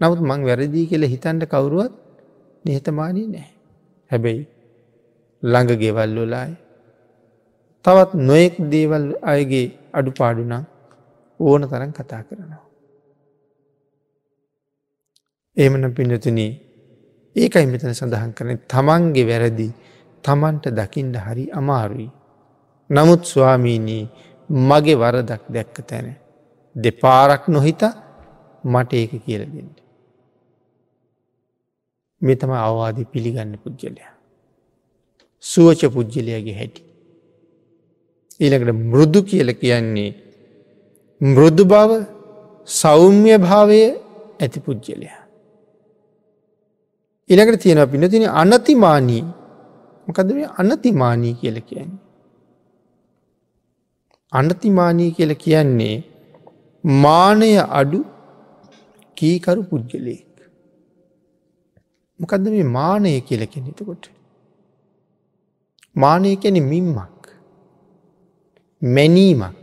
නමුත් 0.00 0.20
මං 0.20 0.40
වැරදිී 0.48 0.88
කියල 0.90 1.04
හිතන්ට 1.04 1.44
කවුරුවත් 1.46 1.92
නිහතමානී 2.64 3.26
නෑ. 3.26 3.50
හැබැයි 4.10 4.42
ළඟ 5.42 5.72
ගෙවල් 5.82 6.18
වලායි. 6.18 6.54
තවත් 7.84 8.10
නොයෙක් 8.28 8.54
දේවල් 8.72 9.06
අයගේ 9.22 9.66
අඩු 9.92 10.10
පාඩුනම් 10.18 10.64
ඕන 11.40 11.62
තරන් 11.70 11.92
කතා 11.92 12.22
කරනවා. 12.22 12.62
ඒමන 15.56 15.84
පිඩතුන 15.96 16.38
ඒකයි 17.36 17.66
මෙතන 17.66 17.94
සඳහන් 17.94 18.32
කරන 18.36 18.58
තමන්ගේ 18.72 19.28
වැරදි 19.30 19.68
තමන්ට 20.24 20.66
දකිින්ට 20.70 21.16
හරි 21.18 21.44
අමාරුයි. 21.50 22.10
නමුත් 22.90 23.22
ස්වාමීනී 23.24 24.04
මගේ 24.68 25.00
වරදක් 25.02 25.42
දැක්ක 25.48 25.76
තැන. 25.88 26.08
දෙපාරක් 26.76 27.48
නොහිත 27.48 27.82
මට 28.64 28.92
ඒක 28.92 29.12
කියල 29.24 29.42
දෙන්න. 29.46 29.70
මෙතම 32.22 32.50
අවවාදී 32.58 33.10
පිළිගන්න 33.12 33.58
පුද්ගලයා. 33.58 34.12
සුවච 35.42 35.80
පුද්ගලයාගේ 35.94 36.56
හැටි. 36.60 36.82
ඊළකට 38.40 38.70
මෘදු 38.90 39.20
කියල 39.30 39.48
කියන්නේ 39.62 40.10
මෘදු 41.20 41.64
බව 41.72 41.90
සෞම්‍ය 42.78 43.34
භාවය 43.44 43.80
ඇති 44.42 44.58
පුද්ගලයා. 44.66 45.20
ඉළඟට 47.30 47.62
තියෙන 47.62 47.80
පිනතින 47.92 48.24
අනතිමානී 48.42 49.24
මොකද 50.06 50.28
මේ 50.36 50.48
අනතිමානී 50.60 51.34
කියල 51.40 51.58
කියන්නේ. 51.68 52.00
අනතිමානී 54.32 55.10
කියල 55.16 55.32
කියන්නේ 55.44 55.96
මානය 56.84 57.52
අඩු 57.80 58.00
කීකරු 59.16 59.62
පුද්ගලයෙක්. 59.70 60.32
මොකද 62.20 62.44
මේ 62.54 62.66
මානය 62.78 63.12
කියල 63.28 63.42
කෙනෙතකොට. 63.46 64.04
මානය 65.96 66.36
කැන 66.36 66.62
මින්මක් 66.62 67.22
මැනීමක් 68.82 69.62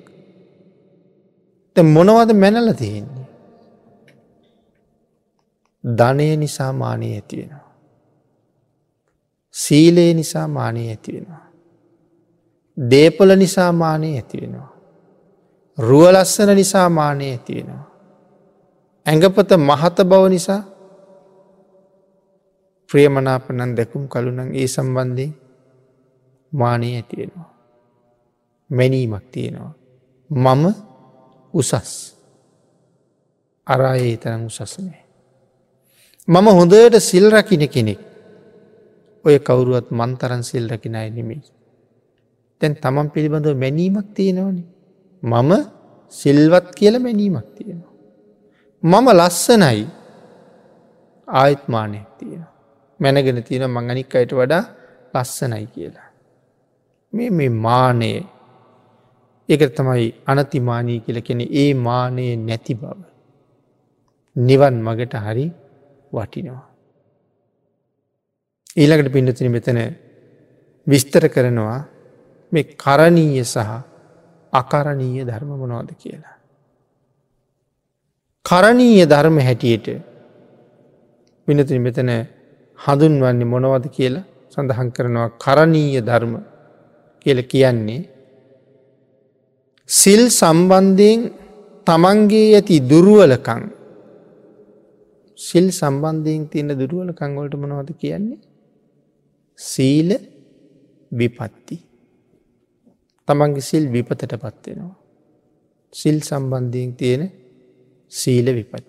මොනවද 1.83 2.33
මැනල 2.33 2.73
තියෙන්නේ. 2.73 3.27
ධනය 5.83 6.37
නිසා 6.37 6.73
මානය 6.73 7.13
ඇතිවෙනවා. 7.15 7.69
සීලේ 9.51 10.13
නිසා 10.13 10.47
මානය 10.47 10.89
ඇතිවෙනවා. 10.89 11.45
දේපල 12.77 13.35
නිසා 13.37 13.71
මානය 13.71 14.15
ඇතිවෙනවා. 14.15 14.73
රුවලස්සන 15.77 16.55
නිසා 16.55 16.89
මානය 16.89 17.31
ඇතිවෙනවා. 17.31 17.85
ඇඟපත 19.05 19.51
මහත 19.57 19.97
බව 20.03 20.29
නිසා 20.29 20.63
ප්‍රියමනාපනන් 22.89 23.75
දැකුම් 23.77 24.07
කළුනන් 24.07 24.55
ඒ 24.55 24.67
සම්බන්ධයෙන් 24.67 25.48
මානය 26.51 26.95
ඇතිවෙනවා. 26.95 27.49
මැනීමක් 28.69 29.23
තියෙනවා. 29.31 29.73
මම 30.29 30.63
උසස් 31.53 31.91
අරායේ 33.67 34.17
තරම් 34.17 34.45
උසසනෑ. 34.45 35.03
මම 36.27 36.47
හොඳට 36.49 36.99
සිල් 36.99 37.25
රකින 37.31 37.63
කෙනෙක් 37.69 37.99
ඔය 39.25 39.39
කවුරුවත් 39.39 39.87
මන්තරන් 39.91 40.43
සිල් 40.43 40.69
රකින 40.69 40.95
අය 40.95 41.09
නෙමෙයි. 41.09 41.43
තැන් 42.61 42.75
තමන් 42.75 43.07
පිළිබඳව 43.13 43.55
මැනීමක් 43.55 44.07
තියෙනවනේ. 44.15 44.67
මම 45.23 45.51
සිල්වත් 46.11 46.67
කියල 46.75 46.99
මැනීමක් 46.99 47.47
තියෙනවා. 47.55 47.93
මම 48.83 49.07
ලස්සනයි 49.19 49.87
ආයත්මානයක් 51.27 52.07
තියෙන. 52.19 52.45
මැනගෙන 52.99 53.43
තියෙන 53.43 53.69
මංගනික් 53.69 54.15
අයට 54.15 54.31
වඩා 54.31 54.63
ලස්සනයි 55.13 55.65
කියලා. 55.67 56.08
මේ 57.13 57.29
මේ 57.29 57.49
මානයේ 57.49 58.19
ඒක 59.49 59.61
තමයි 59.75 60.07
අනතිමානී 60.25 60.99
කියල 60.99 61.19
කෙන 61.21 61.41
ඒ 61.53 61.73
මානයේ 61.73 62.33
නැති 62.37 62.73
බව. 62.73 62.99
නිවන් 64.35 64.75
මගට 64.81 65.13
හරි 65.17 65.45
වටිනවා. 66.13 66.65
ඊළඟට 68.77 69.13
පිඩතින 69.13 69.51
මෙතන 69.51 69.79
විස්තර 70.87 71.23
කරනවා 71.27 71.79
මේ 72.51 72.69
කරණීය 72.75 73.43
සහ 73.43 73.71
අකරණීය 74.53 75.25
ධර්ම 75.25 75.51
මොනවාද 75.53 75.89
කියලා. 75.93 76.35
කරණීය 78.45 79.05
ධර්ම 79.05 79.37
හැටියට 79.39 79.87
පිනතින 81.47 81.81
මෙතන 81.81 82.09
හඳුන්වන්නේ 82.79 83.45
මොනවද 83.45 83.85
කියලා 83.89 84.25
සඳහන් 84.53 84.89
කරනවා 84.91 85.27
කරණීය 85.37 86.01
ධර්ම 86.01 86.33
කියල 87.21 87.39
කියන්නේ 87.43 88.01
සිල් 89.89 90.23
සම්බන්ධයෙන් 90.31 91.21
තමන්ගේ 91.87 92.47
ඇති 92.53 92.77
දුරුවලකං 92.89 93.61
සිල් 95.37 95.67
සම්බන්ධයෙන් 95.71 96.43
තියෙන 96.51 96.71
දුරුවල 96.81 97.11
කංගොලට 97.13 97.55
මොනවද 97.55 97.91
කියන්නේ? 97.95 98.41
සීල 99.59 100.09
විපත්ති. 101.11 101.77
තමන්ගේ 103.27 103.61
සිල් 103.61 103.85
විපතට 103.87 104.33
පත්වෙනවා 104.35 104.95
සිල් 105.93 106.17
සම්බන්ධයෙන් 106.19 106.91
තියෙන 106.95 107.23
සීල 108.11 108.47
විපත් 108.53 108.85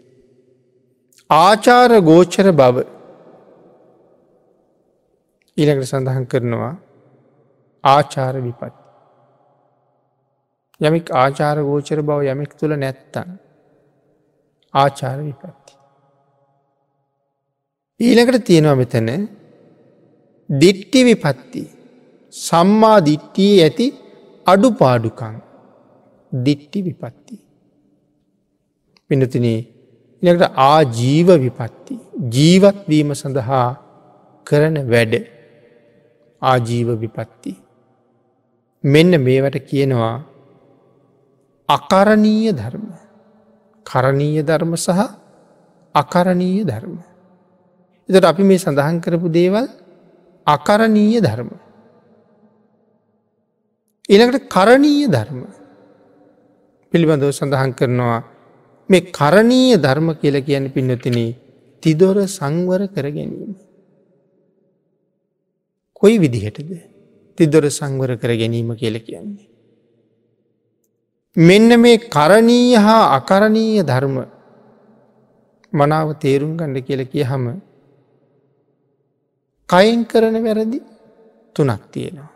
ආචාර 1.31 1.93
ගෝචර 2.01 2.49
බව 2.53 2.77
ඊළඟට 5.57 5.91
සඳහන් 5.91 6.25
කරනවා 6.27 6.75
ආචාර 7.85 8.35
විපත් 8.47 8.75
යමෙක් 10.81 11.07
ආචාර 11.23 11.57
ගෝචර 11.69 12.01
බව 12.03 12.21
යමෙක් 12.33 12.53
තුළ 12.59 12.75
නැත්තන් 12.77 13.29
ආචාර 14.75 15.19
විපත්ති. 15.21 15.75
ඊළකට 18.01 18.45
තියෙනවා 18.49 18.77
මෙතන 18.81 19.11
දිට්ටි 20.49 21.01
විපත්ති 21.09 21.63
සම්මා 22.35 22.99
දිට්ටිය 23.09 23.55
ඇති 23.65 23.87
අඩු 24.47 24.69
පාඩුකං 24.81 25.37
දිට්ටි 26.33 26.79
විපත්ති. 26.87 27.37
පිනතින 29.11 29.47
ඉළකට 30.23 30.59
ආජීව 30.69 31.29
විපත්ති 31.45 31.95
ජීවත්වීම 32.35 33.11
සඳහා 33.21 33.69
කරන 34.47 34.77
වැඩ 34.93 35.15
ආජීව 36.43 36.89
විපත්ති. 37.03 37.53
මෙන්න 38.85 39.13
මේවට 39.19 39.57
කියනවා 39.61 40.25
අකරණීය 41.69 42.53
ධර්ම 42.53 42.87
කරණීය 43.87 44.43
ධර්ම 44.43 44.73
සහ 44.77 45.01
අකරණීය 45.95 46.65
ධර්ම. 46.65 46.97
එතට 48.09 48.25
අපි 48.25 48.43
මේ 48.43 48.59
සඳහන් 48.59 49.01
කරපු 49.01 49.29
දේවල් 49.29 49.67
අකරණීය 50.47 51.21
ධර්ම. 51.21 51.51
එළකට 54.09 54.49
කරණීය 54.49 55.09
ධර්ම 55.09 55.41
පිළිබඳව 56.93 57.31
සඳහන් 57.31 57.73
කරනවා 57.75 58.21
මේ 58.89 59.07
කරණීය 59.11 59.77
ධර්ම 59.77 60.09
කියල 60.17 60.37
කියන 60.41 60.73
පින්නතින 60.73 61.19
තිදොර 61.83 62.17
සංවර 62.29 62.89
කර 62.89 63.07
ගැනීම. 63.09 63.53
කොයි 65.93 66.17
විදිහටද 66.19 66.90
තිදොර 67.41 67.65
සංවර 67.71 68.13
කර 68.23 68.33
ගැනීම 68.37 68.71
කියල 68.77 68.97
කියන්නේ. 69.01 69.49
මෙන්න 71.37 71.71
මේ 71.81 71.99
කරණීය 72.09 72.77
හා 72.77 73.03
අකරණීය 73.17 73.83
ධර්ම 73.83 74.17
මනාව 75.73 76.09
තේරුම් 76.23 76.53
ගණඩ 76.59 76.87
කියල 76.87 77.03
කිය 77.13 77.25
හම 77.25 77.47
කයින් 79.69 80.01
කරන 80.05 80.37
වැරදි 80.45 80.79
තුනක් 81.57 81.83
තියෙනවා. 81.93 82.31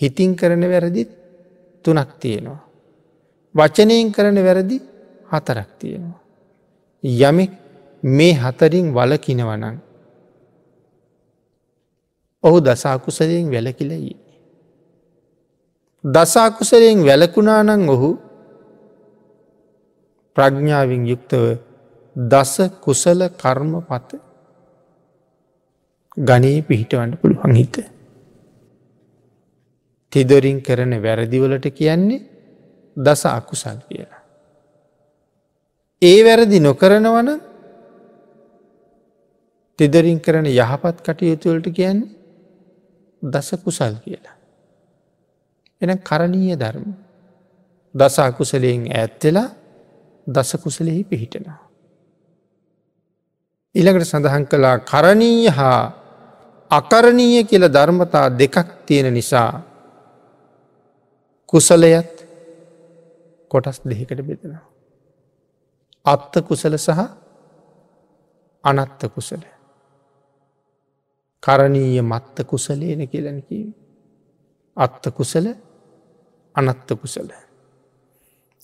හිතින් 0.00 0.36
කරන 0.36 0.62
වැරදිත් 0.72 1.10
තුනක් 1.84 2.10
තියෙනවා. 2.20 2.60
වචනයෙන් 3.54 4.12
කරන 4.12 4.38
වැරදි 4.46 4.76
හතරක් 5.32 5.70
තියෙනවා. 5.80 6.20
යමෙක් 7.22 7.52
මේ 8.02 8.34
හතරින් 8.34 8.86
වලකිනවනන් 8.94 9.76
ඔහු 12.46 12.58
දසාකුසලයෙන් 12.60 13.50
වැලකිලයි. 13.50 14.14
දසාකුසලයෙන් 16.04 16.98
වැලකුණානං 17.04 17.88
ඔහු 17.88 18.10
ප්‍රඥ්ඥාවෙන් 20.36 21.02
යුක්තව 21.06 21.44
දස 22.16 22.54
කුසල 22.80 23.20
කර්ම 23.34 23.72
පත 23.82 24.10
ගනී 26.16 26.58
පිහිටවන්න 26.62 27.12
පුළුවන් 27.16 27.54
හිත. 27.54 27.76
තිදොරින් 30.12 30.58
කරන 30.62 30.92
වැරදිවලට 30.98 31.66
කියන්නේ 31.72 32.24
දස 32.96 33.22
අකුසල් 33.28 33.78
කියලා. 33.84 34.22
ඒ 36.02 36.18
වැරදි 36.24 36.58
නොකරනවන 36.60 37.28
තිදරින් 39.78 40.20
කරන 40.20 40.46
යහපත් 40.48 40.96
කටයුතුවලට 41.02 41.68
කියන්නේ 41.70 42.15
දස 43.22 43.50
කුසල් 43.64 43.94
කියලා. 44.04 44.36
එන 45.80 45.98
කරණීය 46.00 46.56
ධර්ම 46.56 47.06
දසාකුසලයෙන් 47.94 48.82
ඇත්වෙලා 48.92 49.48
දසකුසලෙහි 50.26 51.04
පිහිටෙනවා. 51.04 51.60
ඉළඟට 53.74 54.04
සඳහන් 54.04 54.44
කළා 54.46 54.78
කරණීය 54.80 55.50
හා 55.50 55.80
අකරණීය 56.70 57.44
කියල 57.44 57.64
ධර්මතා 57.68 58.26
දෙකක් 58.30 58.68
තියෙන 58.86 59.14
නිසා 59.14 59.62
කුසලයත් 61.48 62.14
කොටස් 63.50 63.80
දෙහිකට 63.80 64.20
බෙදෙනවා. 64.20 64.64
අත්ත 66.04 66.34
කුසල 66.42 66.76
සහ 66.76 67.00
අනත්ත 68.64 69.02
කුසල. 69.14 69.55
කරණීය 71.42 72.02
මත්ත 72.02 72.36
කුසලේන 72.44 73.02
කියලනකිව. 73.06 73.66
අත්ත 74.76 75.04
කුසල 75.10 75.46
අනත්ත 76.54 76.90
කුසල. 76.94 77.30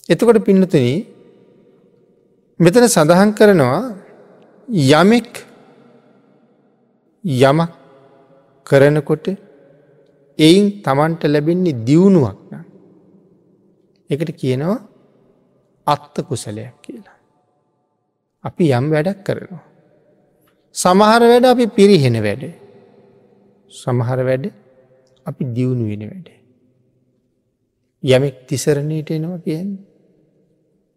එතකොට 0.09 0.39
පින්නතුන 0.41 0.87
මෙතන 2.61 2.87
සඳහන් 2.87 3.31
කරනවා 3.33 3.81
යමෙක් 4.69 5.33
යමක් 7.25 7.73
කරනකොට 8.67 9.27
එයින් 10.39 10.67
තමන්ට 10.83 11.23
ලැබෙන්නේ 11.25 11.81
දියුණුවක් 11.81 12.39
නම්. 12.51 12.65
එකට 14.11 14.31
කියනවා 14.35 14.79
අත්ත 15.87 16.15
කුසලයක් 16.23 16.75
කියලා. 16.81 17.19
අපි 18.45 18.65
යම් 18.71 18.91
වැඩක් 18.91 19.21
කරනවා. 19.23 19.63
සමහර 20.75 21.23
වැඩ 21.23 21.47
අපි 21.47 21.67
පිරිහෙන 21.69 22.19
වැඩ. 22.21 22.62
සමහර 23.73 24.19
වැඩ 24.25 24.45
අපි 25.27 25.43
දියුණු 25.55 25.85
වෙන 25.89 26.03
වැඩේ. 26.09 26.39
යමෙක් 28.03 28.37
තිසරණයට 28.47 29.11
එනවා 29.11 29.39
කියන්නේ. 29.39 29.81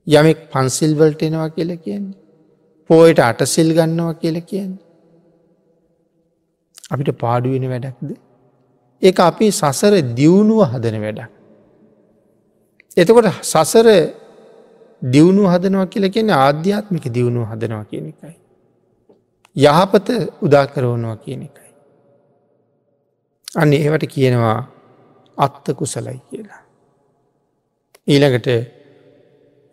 යමෙක් 0.08 0.40
පන්සිල්වලට 0.52 1.22
එනවා 1.22 1.50
කියල 1.50 1.72
කියන්නේ. 1.78 2.18
පෝයට 2.90 3.20
අටසිල් 3.20 3.70
ගන්නවා 3.74 4.14
කියල 4.14 4.38
කියන්නේ. 4.42 4.84
අපිට 6.92 7.10
පාඩුවෙන 7.18 7.66
වැඩක්ද. 7.70 8.12
ඒ 9.02 9.14
අපි 9.22 9.52
සසර 9.52 9.94
දියුණුව 10.14 10.62
හදන 10.66 10.98
වැඩක්. 11.02 11.32
එතකොට 12.98 13.30
සසර 13.44 13.88
දියුණු 15.02 15.44
හදනවා 15.46 15.86
කියල 15.86 16.06
කියන 16.10 16.30
ආධ්‍යාත්මික 16.38 17.06
දියුණුව 17.10 17.46
හදනවා 17.46 17.84
කියන 17.84 18.06
එකයි. 18.08 18.36
යහපත 19.56 20.08
උදා 20.42 20.66
කරවනවා 20.66 21.18
කියන 21.18 21.42
එකයි. 21.42 21.65
අන්න 23.56 23.74
ඒවට 23.74 24.06
කියනවා 24.08 24.58
අත්ත 25.38 25.66
කුසලයි 25.74 26.20
කියලා. 26.30 26.62
ඊළඟට 28.08 28.48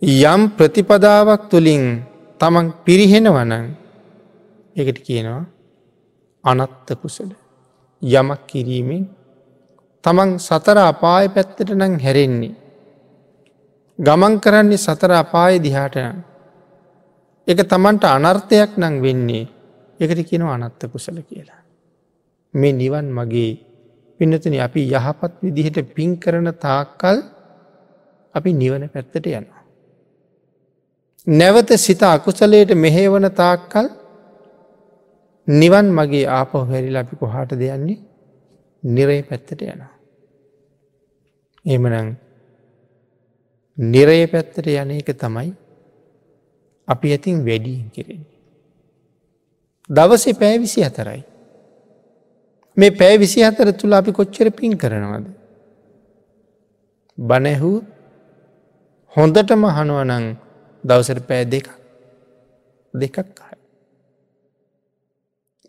යම් 0.02 0.42
ප්‍රතිපදාවක් 0.56 1.42
තුළින් 1.50 1.84
තමන් 2.40 2.66
පිරිහෙනවනං 2.84 3.66
එකට 4.76 4.98
කියනවා 4.98 5.44
අනත්ත 6.44 6.88
කුසල 7.02 7.30
යමක් 8.02 8.40
කිරීමෙන් 8.46 9.04
තමන් 10.04 10.30
සතර 10.38 10.78
අපාය 10.82 11.28
පැත්තට 11.28 11.70
නං 11.70 11.94
හැරෙන්නේ. 12.00 12.54
ගමන් 13.98 14.34
කරන්නේ 14.40 14.78
සතර 14.78 15.12
අපාය 15.14 15.62
දිහාට 15.62 15.96
එක 17.46 17.58
තමන්ට 17.62 18.04
අනර්ථයක් 18.06 18.74
නං 18.76 18.94
වෙන්නේ 19.02 19.44
එකට 20.00 20.22
කියනවා 20.28 20.54
අනත්ත 20.56 20.82
කුසල 20.86 21.18
කියලා. 21.20 21.62
මේ 22.54 22.72
නිවන් 22.72 23.06
මගේ 23.10 23.71
පිනතන 24.22 24.54
අපි 24.60 24.82
යහපත් 24.90 25.32
විදිහට 25.42 25.94
පින් 25.94 26.10
කරන 26.16 26.48
තාක්කල් 26.58 27.16
අපි 28.34 28.50
නිවන 28.54 28.84
පැත්තට 28.88 29.26
යනවා. 29.28 29.62
නැවත 31.26 31.70
සිත 31.76 32.02
අකුසලයට 32.04 32.70
මෙහේවන 32.76 33.26
තාක්කල් 33.32 33.86
නිවන් 35.48 35.86
මගේ 35.90 36.26
ආපහු 36.28 36.58
හැරිල 36.64 36.96
අපි 36.96 37.16
කොහාට 37.16 37.52
දෙයන්නේ 37.54 37.98
නිරේ 38.82 39.22
පැත්තට 39.22 39.62
යනවා. 39.64 39.92
එමනං 41.64 42.14
නිරය 43.78 44.26
පැත්තට 44.26 44.66
යන 44.68 44.90
එක 44.92 45.10
තමයි 45.16 45.50
අපි 46.88 47.06
ඇතින් 47.10 47.44
වැඩීන් 47.46 47.90
කෙරෙන්නේ. 47.90 48.30
දවසේ 49.90 50.34
පෑ 50.34 50.58
විසි 50.58 50.84
අතරයි. 50.84 51.22
මේ 52.76 52.90
පෑ 52.90 53.16
විසි 53.18 53.44
අතර 53.44 53.68
තුළ 53.72 53.92
අපි 53.92 54.12
කොච්චර 54.12 54.48
පින් 54.50 54.72
කරනවද. 54.76 55.26
බනැහූ 57.18 57.76
හොඳටම 59.16 59.64
හනුවනං 59.68 60.26
දවසට 60.84 61.20
පෑ 61.28 61.44
දෙක 61.44 61.66
දෙකක් 62.94 63.16
කාය. 63.34 63.58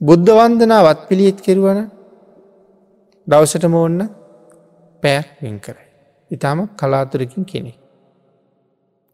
බුද්ධ 0.01 0.31
වන්දනාවත් 0.31 0.99
පිළියත් 1.09 1.39
කෙරුවන 1.41 1.79
දවසටම 3.27 3.75
ඔන්න 3.75 3.99
පෑක් 5.03 5.27
වෙන් 5.41 5.59
කරයි. 5.59 5.87
ඉතාම 6.31 6.59
කලාතුරකින් 6.79 7.45
කෙනෙ. 7.45 7.73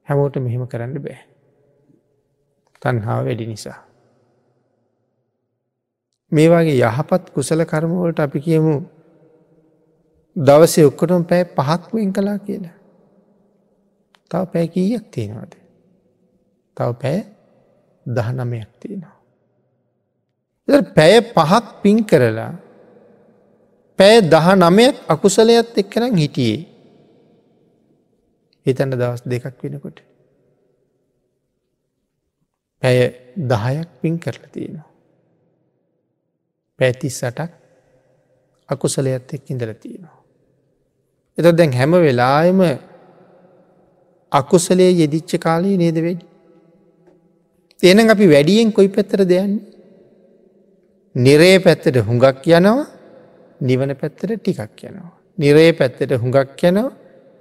හැමෝට 0.07 0.35
මෙහෙම 0.37 0.63
කරන්න 0.67 0.97
බෑ. 0.99 1.19
තන්හාාව 2.81 3.25
වැඩි 3.25 3.45
නිසා. 3.45 3.88
මේ 6.31 6.49
වගේ 6.49 6.79
යහපත් 6.81 7.23
කුසල 7.33 7.61
කර්මවලට 7.63 8.19
අපි 8.19 8.39
කියමු 8.39 8.73
දවසේ 10.35 10.85
ඔක්කොටම 10.85 11.23
පැෑ 11.23 11.45
පහක් 11.57 11.93
වෙන් 11.93 12.13
කලා 12.13 12.37
කියලා. 12.39 12.75
තව 14.31 14.41
පැෑ 14.45 14.67
කීයක් 14.67 15.05
තියෙනවාද. 15.11 15.53
තව 16.77 16.89
පැය 17.01 17.19
දහනමයක් 18.05 18.69
තියෙනවා. 18.79 19.15
පැය 20.95 21.13
පහක් 21.27 21.65
පින් 21.81 21.97
කරලා 22.05 22.51
පැය 23.99 24.21
දහ 24.23 24.47
නමයක් 24.55 24.95
අකුසලයත් 25.07 25.77
එක්කනම් 25.77 26.15
හිටියේ. 26.15 26.59
හිතන්න 28.65 28.93
දවස් 28.93 29.21
දෙකක් 29.25 29.63
වෙනකොට. 29.63 29.97
පැය 32.83 32.97
දහයක් 33.51 33.89
පින් 34.01 34.15
කරලා 34.19 34.51
තියෙනවා. 34.51 34.88
පැතිස් 36.79 37.19
සටක් 37.19 37.51
අකුසලයත් 38.69 39.33
එක් 39.33 39.49
ඉඳල 39.49 39.73
තියෙනවා. 39.75 40.17
එත 41.37 41.55
දැන් 41.57 41.73
හැම 41.73 41.91
වෙලායම 41.97 42.61
අකුසලේ 44.31 44.91
යෙදිච්ච 44.93 45.31
කාලී 45.37 45.77
නේද 45.77 45.97
වෙඩි. 45.97 46.25
එන 47.79 48.09
අපි 48.09 48.25
වැඩියෙන් 48.27 48.71
කොයි 48.71 48.89
පැත්තර 48.89 49.21
දෙයන්නේ. 49.25 49.65
නිරේ 51.15 51.57
පැත්තට 51.59 51.97
හුඟක් 52.07 52.45
යනවා 52.49 52.87
නිවන 53.61 53.95
පැත්තට 53.95 54.35
ටිකක් 54.35 54.83
යනවා. 54.83 55.11
නිරේ 55.37 55.71
පැත්තට 55.73 56.11
හුඟක් 56.13 56.63
යනවා 56.63 56.91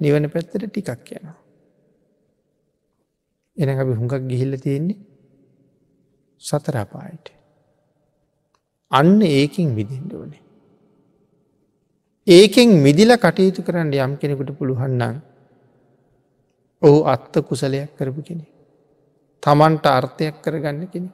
නිවන 0.00 0.30
පැත්තට 0.30 0.64
ටිකක් 0.64 1.12
යනවා. 1.12 1.36
එන 3.56 3.68
අපි 3.70 3.92
හුඟක් 3.92 4.28
ගිහිල්ල 4.30 4.54
තියෙන්නේ 4.56 4.98
සතරාපායට. 6.42 7.37
අන්න 8.92 9.22
ඒකින් 9.22 9.74
විදිින්ට 9.74 10.12
ඕනේ. 10.12 10.42
ඒකෙන් 12.26 12.68
මිදිල 12.78 13.12
කටයුතු 13.16 13.62
කරන්න 13.62 13.92
යම් 13.94 14.16
කෙනෙකුට 14.16 14.50
පුළුවන්නම් 14.52 15.20
ඔහු 16.82 16.98
අත්ත 17.04 17.34
කුසලයක් 17.42 17.96
කරපු 17.96 18.22
කෙනෙ. 18.22 18.46
තමන්ට 19.42 19.86
අර්ථයක් 19.88 20.36
කරගන්න 20.42 20.88
කෙනෙ 20.88 21.08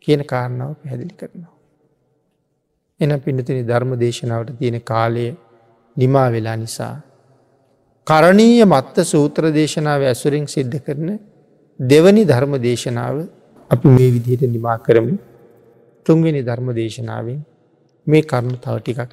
කියන 0.00 0.24
කාරණාව 0.24 0.74
පැහැදිලි 0.74 1.14
කරනවා. 1.14 1.54
එන 3.00 3.20
පිනතිනි 3.20 3.62
ධර්ම 3.62 3.92
දේශනාවට 3.96 4.58
තියෙන 4.58 4.80
කාලය 4.82 5.26
නිමා 5.96 6.28
වෙලා 6.30 6.56
නිසා. 6.56 6.96
කරණීය 8.06 8.64
මත්ත 8.64 9.04
සූත්‍ර 9.04 9.52
දේශනාව 9.52 10.00
ඇසුරින් 10.02 10.46
සිද්ධ 10.46 10.78
කරන 10.78 11.18
දෙවනි 11.80 12.22
ධර්ම 12.24 12.54
දේශනාව 12.58 13.16
අපි 13.70 13.88
මේ 13.88 14.10
විදිහට 14.10 14.48
නිමා 14.48 14.78
කරමු 14.78 15.14
තුන්වෙනි 16.06 16.42
ධර්ම 16.42 16.68
දේශනාවෙන් 16.72 17.40
මේ 18.06 18.22
කරුණු 18.22 18.56
තව 18.56 18.76
ටිකක් 18.78 19.10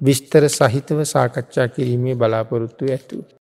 විස්තර 0.00 0.44
සහිතව 0.48 0.98
සාකච්ඡා 1.04 1.68
කිරීමේ 1.68 2.14
බලාපොරොත්තු 2.14 2.84
ඇතුව. 2.86 3.26